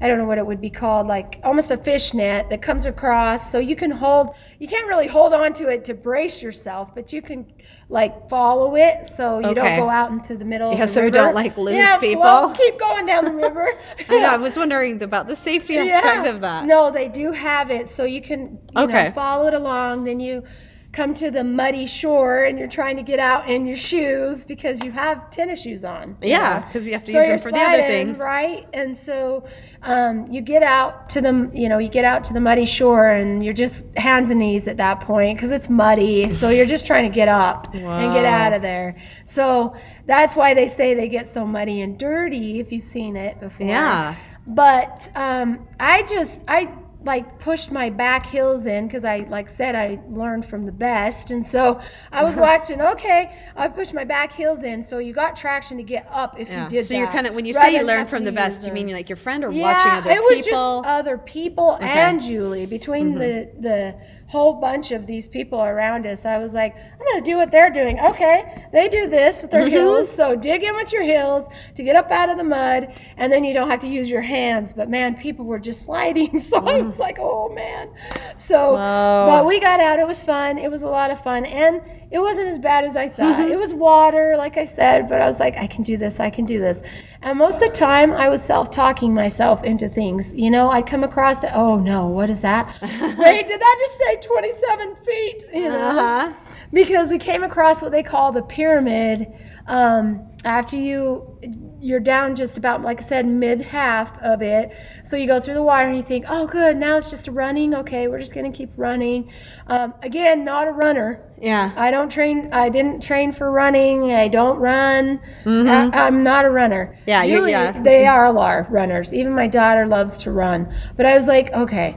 I 0.00 0.06
don't 0.08 0.18
know 0.18 0.24
what 0.26 0.38
it 0.38 0.46
would 0.46 0.60
be 0.60 0.70
called, 0.70 1.06
like 1.08 1.40
almost 1.42 1.70
a 1.70 1.76
fish 1.76 2.14
net 2.14 2.50
that 2.50 2.62
comes 2.62 2.86
across. 2.86 3.50
So 3.50 3.58
you 3.58 3.74
can 3.74 3.90
hold, 3.90 4.34
you 4.60 4.68
can't 4.68 4.86
really 4.86 5.08
hold 5.08 5.34
on 5.34 5.52
to 5.54 5.68
it 5.68 5.84
to 5.86 5.94
brace 5.94 6.40
yourself, 6.42 6.94
but 6.94 7.12
you 7.12 7.20
can 7.20 7.46
like 7.88 8.28
follow 8.28 8.76
it 8.76 9.06
so 9.06 9.40
you 9.40 9.54
don't 9.54 9.76
go 9.76 9.88
out 9.90 10.10
into 10.12 10.36
the 10.36 10.44
middle 10.44 10.70
Yeah, 10.72 10.84
of 10.84 10.88
the 10.90 10.94
so 10.94 11.02
we 11.02 11.10
don't, 11.10 11.34
like, 11.34 11.56
lose 11.56 11.74
yeah, 11.74 11.98
people. 11.98 12.22
float, 12.22 12.56
keep 12.56 12.78
going 12.78 13.06
down 13.06 13.24
the 13.24 13.32
river. 13.32 13.66
I 14.08 14.20
know. 14.20 14.28
I 14.28 14.36
was 14.36 14.56
wondering 14.56 15.02
about 15.02 15.26
the 15.26 15.34
safety 15.36 15.76
aspect 15.78 16.26
of 16.26 16.40
that. 16.42 16.64
No, 16.66 16.90
they 16.90 17.08
do 17.08 17.32
have 17.32 17.70
it, 17.70 17.88
so 17.88 18.04
you 18.04 18.22
can 18.22 18.58
you 18.74 18.82
Okay. 18.82 19.04
know, 19.06 19.10
follow 19.10 19.46
it 19.48 19.54
along. 19.54 20.04
Then 20.04 20.20
you 20.20 20.44
come 20.92 21.12
to 21.14 21.30
the 21.30 21.44
muddy 21.44 21.86
shore, 21.86 22.44
and 22.44 22.58
you're 22.58 22.68
trying 22.68 22.96
to 22.96 23.02
get 23.02 23.18
out 23.18 23.48
in 23.48 23.66
your 23.66 23.76
shoes 23.76 24.44
because 24.44 24.82
you 24.82 24.90
have 24.90 25.28
tennis 25.30 25.62
shoes 25.62 25.84
on. 25.84 26.16
Yeah, 26.22 26.60
because 26.60 26.86
you 26.86 26.92
have 26.92 27.04
to 27.04 27.12
so 27.12 27.20
use 27.20 27.28
them 27.28 27.38
for 27.38 27.50
the 27.50 27.62
other 27.62 27.82
things. 27.82 28.16
right? 28.18 28.66
And 28.72 28.96
so 28.96 29.44
um, 29.82 30.30
you 30.30 30.40
get 30.40 30.62
out 30.62 31.10
to 31.10 31.20
the 31.20 31.50
you 31.52 31.68
know 31.68 31.78
you 31.78 31.88
get 31.88 32.04
out 32.04 32.24
to 32.24 32.32
the 32.32 32.40
muddy 32.40 32.64
shore, 32.64 33.10
and 33.10 33.44
you're 33.44 33.54
just 33.54 33.86
hands 33.96 34.30
and 34.30 34.40
knees 34.40 34.66
at 34.66 34.78
that 34.78 35.00
point 35.00 35.36
because 35.36 35.50
it's 35.50 35.68
muddy. 35.68 36.30
So 36.30 36.48
you're 36.48 36.66
just 36.66 36.86
trying 36.86 37.08
to 37.08 37.14
get 37.14 37.28
up 37.28 37.74
and 37.74 38.14
get 38.14 38.24
out 38.24 38.52
of 38.52 38.62
there. 38.62 38.96
So 39.24 39.76
that's 40.06 40.34
why 40.34 40.54
they 40.54 40.68
say 40.68 40.94
they 40.94 41.08
get 41.08 41.26
so 41.26 41.46
muddy 41.46 41.82
and 41.82 41.98
dirty 41.98 42.60
if 42.60 42.72
you've 42.72 42.84
seen 42.84 43.16
it 43.16 43.38
before. 43.40 43.66
Yeah. 43.66 44.16
But 44.46 45.10
um, 45.14 45.68
I 45.78 46.02
just 46.04 46.42
I 46.48 46.72
like 47.04 47.38
pushed 47.38 47.70
my 47.70 47.90
back 47.90 48.26
heels 48.26 48.66
in 48.66 48.86
because 48.86 49.04
I 49.04 49.18
like 49.28 49.48
said 49.48 49.76
I 49.76 50.00
learned 50.10 50.44
from 50.44 50.66
the 50.66 50.72
best, 50.72 51.30
and 51.30 51.46
so 51.46 51.80
I 52.10 52.24
was 52.24 52.36
uh-huh. 52.36 52.42
watching. 52.58 52.80
Okay, 52.80 53.32
I 53.56 53.68
pushed 53.68 53.94
my 53.94 54.04
back 54.04 54.32
heels 54.32 54.62
in, 54.64 54.82
so 54.82 54.98
you 54.98 55.12
got 55.12 55.36
traction 55.36 55.76
to 55.76 55.84
get 55.84 56.08
up 56.10 56.38
if 56.40 56.48
Yeah. 56.48 56.64
you 56.64 56.68
did 56.68 56.86
so 56.86 56.94
that. 56.94 56.98
you're 56.98 57.08
kind 57.08 57.26
of 57.28 57.34
when 57.34 57.44
you 57.44 57.52
say 57.52 57.76
you 57.76 57.82
learned 57.84 58.08
from 58.08 58.24
the 58.24 58.32
best, 58.32 58.66
you 58.66 58.72
mean 58.72 58.90
like 58.90 59.08
your 59.08 59.16
friend 59.16 59.44
or 59.44 59.52
Yeah, 59.52 59.62
watching 59.62 59.92
other 59.92 60.10
people? 60.10 60.16
it 60.16 60.36
was 60.36 60.44
people? 60.46 60.82
just 60.82 60.88
other 60.88 61.18
people 61.18 61.78
and 61.80 62.20
Julie. 62.20 62.66
Between 62.66 63.10
mm-hmm. 63.14 63.18
the 63.18 63.50
the 63.60 63.94
whole 64.26 64.54
bunch 64.60 64.90
of 64.92 65.06
these 65.06 65.26
people 65.28 65.62
around 65.62 66.04
us, 66.04 66.26
I 66.26 66.36
was 66.38 66.52
like, 66.52 66.76
I'm 66.76 67.06
gonna 67.12 67.24
do 67.24 67.36
what 67.36 67.50
they're 67.52 67.70
doing. 67.70 67.98
Okay, 68.00 68.66
they 68.72 68.88
do 68.88 69.08
this 69.08 69.40
with 69.42 69.52
their 69.52 69.62
Mm-hmm. 69.68 69.70
heels, 69.76 70.10
so 70.10 70.34
dig 70.34 70.62
in 70.64 70.74
with 70.74 70.92
your 70.92 71.02
heels 71.02 71.48
to 71.76 71.82
get 71.82 71.94
up 71.96 72.10
out 72.10 72.28
of 72.28 72.36
the 72.38 72.44
mud, 72.44 72.92
and 73.16 73.32
then 73.32 73.44
you 73.44 73.52
don't 73.54 73.68
have 73.70 73.80
to 73.80 73.88
use 73.88 74.10
your 74.10 74.20
hands. 74.22 74.72
But 74.72 74.88
man, 74.90 75.14
people 75.16 75.44
were 75.44 75.58
just 75.58 75.82
sliding, 75.86 76.40
so 76.40 76.58
I 76.66 76.87
was 76.88 76.98
like, 76.98 77.18
oh 77.20 77.48
man. 77.54 77.88
So, 78.36 78.72
Whoa. 78.72 79.26
but 79.28 79.46
we 79.46 79.60
got 79.60 79.80
out. 79.80 79.98
It 79.98 80.06
was 80.06 80.22
fun. 80.22 80.58
It 80.58 80.70
was 80.70 80.82
a 80.82 80.88
lot 80.88 81.10
of 81.10 81.22
fun, 81.22 81.44
and 81.44 81.80
it 82.10 82.18
wasn't 82.20 82.48
as 82.48 82.58
bad 82.58 82.84
as 82.84 82.96
I 82.96 83.08
thought. 83.08 83.38
Mm-hmm. 83.40 83.52
It 83.52 83.58
was 83.58 83.74
water, 83.74 84.34
like 84.36 84.56
I 84.56 84.64
said, 84.64 85.08
but 85.08 85.20
I 85.20 85.26
was 85.26 85.38
like, 85.38 85.56
I 85.56 85.66
can 85.66 85.82
do 85.82 85.96
this. 85.96 86.20
I 86.20 86.30
can 86.30 86.44
do 86.46 86.58
this. 86.58 86.82
And 87.22 87.38
most 87.38 87.60
of 87.60 87.68
the 87.68 87.74
time, 87.74 88.12
I 88.12 88.28
was 88.30 88.42
self-talking 88.42 89.12
myself 89.12 89.62
into 89.64 89.88
things. 89.88 90.32
You 90.34 90.50
know, 90.50 90.70
I'd 90.70 90.86
come 90.86 91.04
across, 91.04 91.44
it, 91.44 91.50
oh 91.54 91.78
no, 91.78 92.06
what 92.06 92.30
is 92.30 92.40
that? 92.40 92.66
Wait, 93.18 93.46
did 93.48 93.60
that 93.60 93.76
just 93.78 93.98
say 93.98 94.16
27 94.26 94.96
feet? 94.96 95.44
You 95.52 95.68
know, 95.68 95.76
Uh-huh. 95.78 96.32
because 96.72 97.10
we 97.10 97.18
came 97.18 97.44
across 97.44 97.82
what 97.82 97.92
they 97.92 98.02
call 98.02 98.32
the 98.32 98.42
pyramid. 98.42 99.26
Um, 99.66 100.26
after 100.44 100.76
you, 100.76 101.38
you're 101.80 102.00
down 102.00 102.34
just 102.36 102.58
about, 102.58 102.82
like 102.82 102.98
I 102.98 103.02
said, 103.02 103.26
mid 103.26 103.60
half 103.60 104.18
of 104.22 104.42
it. 104.42 104.74
So 105.04 105.16
you 105.16 105.26
go 105.26 105.38
through 105.40 105.54
the 105.54 105.62
water 105.62 105.86
and 105.88 105.96
you 105.96 106.02
think, 106.02 106.24
oh, 106.28 106.46
good, 106.46 106.76
now 106.76 106.96
it's 106.96 107.10
just 107.10 107.28
running. 107.28 107.74
Okay, 107.74 108.08
we're 108.08 108.18
just 108.20 108.34
gonna 108.34 108.50
keep 108.52 108.70
running. 108.76 109.30
Um, 109.66 109.94
again, 110.02 110.44
not 110.44 110.66
a 110.68 110.72
runner. 110.72 111.24
Yeah. 111.40 111.72
I 111.76 111.90
don't 111.92 112.10
train. 112.10 112.48
I 112.52 112.68
didn't 112.68 113.02
train 113.02 113.32
for 113.32 113.50
running. 113.52 114.10
I 114.12 114.26
don't 114.28 114.58
run. 114.58 115.20
I, 115.46 115.90
I'm 115.92 116.22
not 116.24 116.44
a 116.44 116.50
runner. 116.50 116.96
Mm-hmm. 116.98 117.08
Yeah, 117.10 117.22
you- 117.24 117.36
Julie, 117.36 117.50
yeah. 117.52 117.80
they 117.82 118.06
are 118.06 118.24
a 118.24 118.32
lot 118.32 118.58
of 118.58 118.70
runners. 118.70 119.14
Even 119.14 119.34
my 119.34 119.46
daughter 119.46 119.86
loves 119.86 120.18
to 120.24 120.32
run. 120.32 120.74
But 120.96 121.06
I 121.06 121.14
was 121.14 121.28
like, 121.28 121.52
okay, 121.52 121.96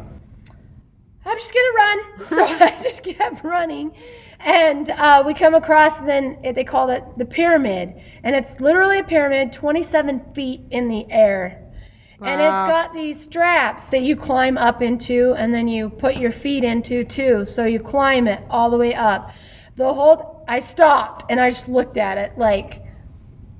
I'm 1.31 1.37
just 1.37 1.53
gonna 1.53 1.73
run. 1.75 1.99
So 2.25 2.43
I 2.43 2.77
just 2.81 3.03
kept 3.03 3.43
running, 3.43 3.95
and 4.41 4.89
uh, 4.89 5.23
we 5.25 5.33
come 5.33 5.55
across. 5.55 6.01
Then 6.01 6.37
it, 6.43 6.55
they 6.55 6.63
call 6.65 6.89
it 6.89 7.03
the 7.17 7.25
pyramid, 7.25 8.01
and 8.23 8.35
it's 8.35 8.59
literally 8.59 8.99
a 8.99 9.03
pyramid, 9.03 9.53
27 9.53 10.33
feet 10.33 10.61
in 10.69 10.89
the 10.89 11.09
air. 11.09 11.57
And 12.23 12.39
it's 12.39 12.61
got 12.61 12.93
these 12.93 13.19
straps 13.19 13.85
that 13.85 14.01
you 14.01 14.15
climb 14.15 14.55
up 14.57 14.81
into, 14.83 15.33
and 15.37 15.53
then 15.53 15.67
you 15.67 15.89
put 15.89 16.17
your 16.17 16.31
feet 16.31 16.63
into 16.63 17.03
too. 17.03 17.45
So 17.45 17.65
you 17.65 17.79
climb 17.79 18.27
it 18.27 18.43
all 18.49 18.69
the 18.69 18.77
way 18.77 18.93
up. 18.93 19.31
The 19.75 19.91
whole 19.91 20.43
I 20.47 20.59
stopped 20.59 21.25
and 21.31 21.39
I 21.39 21.49
just 21.49 21.69
looked 21.69 21.97
at 21.97 22.17
it 22.17 22.37
like, 22.37 22.83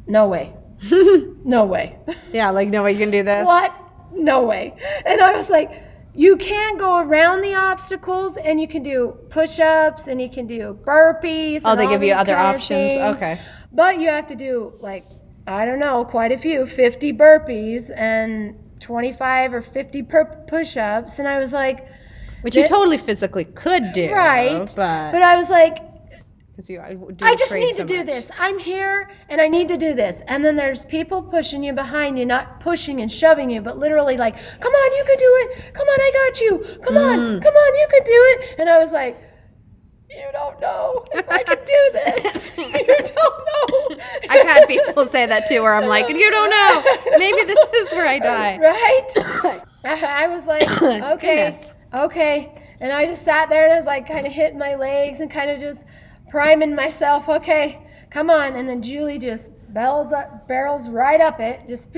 no 0.08 0.28
way, 0.28 0.54
no 0.92 1.66
way. 1.66 1.98
Yeah, 2.34 2.50
like 2.52 2.68
no 2.70 2.84
way 2.84 2.92
you 2.92 3.00
can 3.00 3.12
do 3.12 3.24
this. 3.24 3.46
What? 3.46 3.74
No 4.14 4.44
way. 4.44 4.76
And 5.06 5.22
I 5.22 5.36
was 5.36 5.50
like, 5.50 5.72
you 6.13 6.36
can 6.38 6.78
go 6.78 6.97
around 7.00 7.41
the 7.41 7.56
obstacles 7.56 8.38
and 8.38 8.60
you 8.60 8.67
can 8.67 8.84
do 8.84 9.17
push 9.30 9.60
ups 9.60 10.08
and 10.08 10.21
you 10.21 10.30
can 10.30 10.45
do 10.47 10.78
burpees. 10.84 11.62
Oh, 11.63 11.76
they 11.76 11.88
give 11.88 12.04
you 12.04 12.13
other 12.13 12.36
options. 12.36 12.91
Okay. 13.15 13.39
But 13.71 14.00
you 14.00 14.10
have 14.10 14.28
to 14.28 14.36
do 14.36 14.74
like, 14.80 15.06
I 15.47 15.65
don't 15.65 15.80
know, 15.80 16.04
quite 16.06 16.32
a 16.32 16.38
few 16.38 16.65
50 16.65 17.13
burpees 17.13 17.89
and 17.95 18.56
25 18.80 19.54
or 19.54 19.62
50 19.62 20.04
per- 20.04 20.26
push 20.47 20.76
ups. 20.78 21.19
And 21.19 21.28
I 21.28 21.39
was 21.39 21.54
like, 21.54 21.88
Which 22.41 22.56
you 22.56 22.67
totally 22.67 22.97
physically 22.97 23.45
could 23.45 23.93
do. 23.93 24.12
right. 24.12 24.65
But, 24.76 25.12
but 25.12 25.21
I 25.21 25.38
was 25.38 25.50
like, 25.50 25.78
'cause 26.56 26.70
you, 26.70 26.80
I, 26.80 26.94
do 26.96 27.26
I 27.26 27.36
just 27.36 27.54
need 27.56 27.76
so 27.76 27.84
to 27.84 27.86
do 27.86 27.98
much. 27.98 28.06
this. 28.08 28.32
I'm 28.38 28.60
here 28.60 29.10
and 29.30 29.40
I 29.40 29.48
need 29.48 29.68
to 29.70 29.78
do 29.78 29.94
this. 29.94 30.22
And 30.28 30.44
then 30.44 30.56
there's 30.56 30.86
people 30.86 31.22
pushing 31.22 31.64
you 31.64 31.74
behind 31.74 32.20
you, 32.20 32.26
not 32.26 32.60
pushing 32.60 33.02
and 33.02 33.12
shoving 33.12 33.50
you, 33.50 33.62
but 33.62 33.78
literally 33.80 34.18
like, 34.18 34.36
come 34.60 34.74
on, 34.74 34.98
you 34.98 35.04
can 35.06 35.18
do 35.18 35.38
it. 35.44 35.74
Come 35.74 35.88
on, 35.88 36.00
I 36.00 36.12
got 36.30 36.42
you. 36.42 36.80
Come 36.84 36.98
on, 36.98 37.18
Mm. 37.20 37.44
come 37.44 37.54
on, 37.54 37.76
you 37.76 37.88
can 37.90 38.04
do 38.04 38.12
it. 38.12 38.56
And 38.60 38.70
I 38.70 38.78
was 38.80 38.92
like, 38.92 39.18
you 40.10 40.26
don't 40.34 40.60
know 40.60 41.06
if 41.14 41.30
I 41.30 41.42
can 41.44 41.58
do 41.58 41.92
this. 41.94 42.58
you 42.58 42.86
don't 43.16 43.18
know. 43.18 43.98
I've 44.30 44.46
had 44.46 44.68
people 44.68 45.06
say 45.06 45.26
that 45.26 45.48
too, 45.48 45.62
where 45.64 45.74
I'm 45.74 45.88
like, 45.88 46.10
you 46.10 46.30
don't 46.30 46.50
know. 46.50 47.18
Maybe 47.18 47.44
this 47.46 47.60
is 47.76 47.92
where 47.92 48.06
I 48.08 48.20
die. 48.20 48.58
Right? 48.62 49.58
I 49.86 50.28
was 50.28 50.46
like, 50.48 50.70
okay, 50.82 51.52
Goodness. 51.52 51.72
okay. 51.94 52.52
And 52.82 52.92
I 52.92 53.06
just 53.06 53.24
sat 53.24 53.50
there 53.50 53.64
and 53.64 53.74
I 53.74 53.78
was 53.78 53.86
like 53.86 54.06
kind 54.08 54.28
of 54.28 54.34
hitting 54.34 54.60
my 54.60 54.76
legs 54.76 55.22
and 55.22 55.32
kind 55.32 55.50
of 55.50 55.60
just 55.60 55.86
priming 56.32 56.74
myself. 56.74 57.30
Okay, 57.30 57.86
come 58.10 58.30
on. 58.32 58.56
And 58.56 58.67
then 58.67 58.82
Julie 58.82 59.20
just 59.20 59.52
bells 59.74 60.12
up, 60.12 60.48
barrels 60.48 60.89
right 60.89 61.22
up 61.22 61.39
it, 61.39 61.67
just 61.67 61.91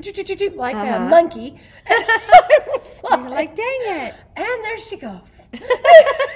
like 0.56 0.76
a 0.76 0.80
Uh-huh. 0.80 1.10
monkey. 1.10 1.60
And 1.86 2.04
I 2.08 2.60
was 2.76 3.04
like, 3.04 3.20
You're 3.20 3.30
like, 3.30 3.56
dang 3.56 3.82
it. 4.08 4.14
and 4.36 4.64
there 4.66 4.78
she 4.80 4.98
goes. 4.98 5.42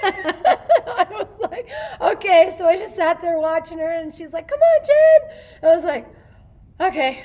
I 0.02 1.06
was 1.10 1.38
like, 1.50 1.70
okay. 2.00 2.50
So 2.56 2.66
I 2.66 2.76
just 2.76 2.94
sat 2.96 3.20
there 3.20 3.38
watching 3.38 3.78
her, 3.78 3.90
and 3.92 4.12
she's 4.12 4.32
like, 4.32 4.48
come 4.48 4.58
on, 4.60 4.84
Jen. 4.86 5.38
I 5.70 5.74
was 5.74 5.84
like, 5.84 6.06
okay, 6.80 7.22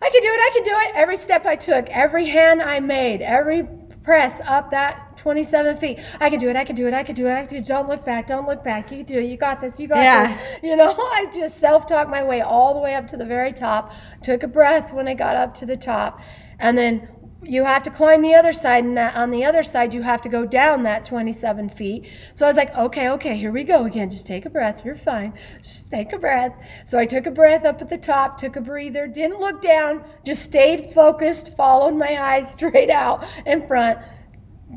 I 0.00 0.10
can 0.10 0.20
do 0.22 0.28
it. 0.28 0.40
I 0.40 0.50
can 0.52 0.62
do 0.64 0.70
it. 0.88 0.92
Every 0.94 1.16
step 1.16 1.46
I 1.46 1.56
took, 1.56 1.88
every 1.90 2.26
hand 2.26 2.60
I 2.62 2.80
made, 2.80 3.22
every 3.22 3.62
press 4.02 4.40
up 4.46 4.70
that 4.70 5.16
27 5.16 5.76
feet. 5.76 6.00
I 6.20 6.30
can 6.30 6.38
do 6.38 6.48
it. 6.48 6.56
I 6.56 6.64
can 6.64 6.74
do 6.74 6.86
it. 6.86 6.94
I 6.94 7.02
can 7.04 7.14
do 7.14 7.26
it. 7.26 7.32
I 7.32 7.40
can 7.40 7.48
do 7.48 7.56
it. 7.56 7.66
Don't 7.66 7.88
look 7.88 8.04
back. 8.04 8.26
Don't 8.26 8.46
look 8.46 8.64
back. 8.64 8.90
You 8.90 9.04
do 9.04 9.18
it. 9.18 9.24
You 9.24 9.36
got 9.36 9.60
this. 9.60 9.78
You 9.78 9.88
got 9.88 10.02
Yeah. 10.02 10.28
this. 10.32 10.58
You 10.62 10.76
know, 10.76 10.94
I 10.98 11.26
just 11.32 11.58
self 11.58 11.86
talk 11.86 12.08
my 12.08 12.22
way 12.22 12.40
all 12.40 12.74
the 12.74 12.80
way 12.80 12.94
up 12.94 13.06
to 13.08 13.16
the 13.16 13.24
very 13.26 13.52
top. 13.52 13.92
Took 14.22 14.42
a 14.42 14.48
breath 14.48 14.92
when 14.92 15.06
I 15.08 15.14
got 15.14 15.36
up 15.36 15.54
to 15.54 15.66
the 15.66 15.76
top. 15.76 16.20
And 16.58 16.76
then 16.76 17.08
you 17.44 17.64
have 17.64 17.82
to 17.82 17.90
climb 17.90 18.22
the 18.22 18.34
other 18.34 18.52
side, 18.52 18.84
and 18.84 18.96
that, 18.96 19.16
on 19.16 19.30
the 19.30 19.44
other 19.44 19.62
side, 19.62 19.92
you 19.92 20.02
have 20.02 20.20
to 20.22 20.28
go 20.28 20.46
down 20.46 20.84
that 20.84 21.04
27 21.04 21.68
feet. 21.68 22.08
So 22.34 22.46
I 22.46 22.48
was 22.48 22.56
like, 22.56 22.76
okay, 22.76 23.10
okay, 23.10 23.36
here 23.36 23.50
we 23.50 23.64
go 23.64 23.84
again. 23.84 24.10
Just 24.10 24.26
take 24.26 24.46
a 24.46 24.50
breath. 24.50 24.84
You're 24.84 24.94
fine. 24.94 25.34
Just 25.62 25.90
take 25.90 26.12
a 26.12 26.18
breath. 26.18 26.54
So 26.84 26.98
I 26.98 27.04
took 27.04 27.26
a 27.26 27.30
breath 27.30 27.64
up 27.64 27.82
at 27.82 27.88
the 27.88 27.98
top, 27.98 28.38
took 28.38 28.56
a 28.56 28.60
breather, 28.60 29.06
didn't 29.06 29.40
look 29.40 29.60
down, 29.60 30.04
just 30.24 30.42
stayed 30.42 30.90
focused, 30.90 31.56
followed 31.56 31.94
my 31.96 32.20
eyes 32.20 32.50
straight 32.62 32.90
out 32.90 33.26
in 33.46 33.66
front 33.66 33.98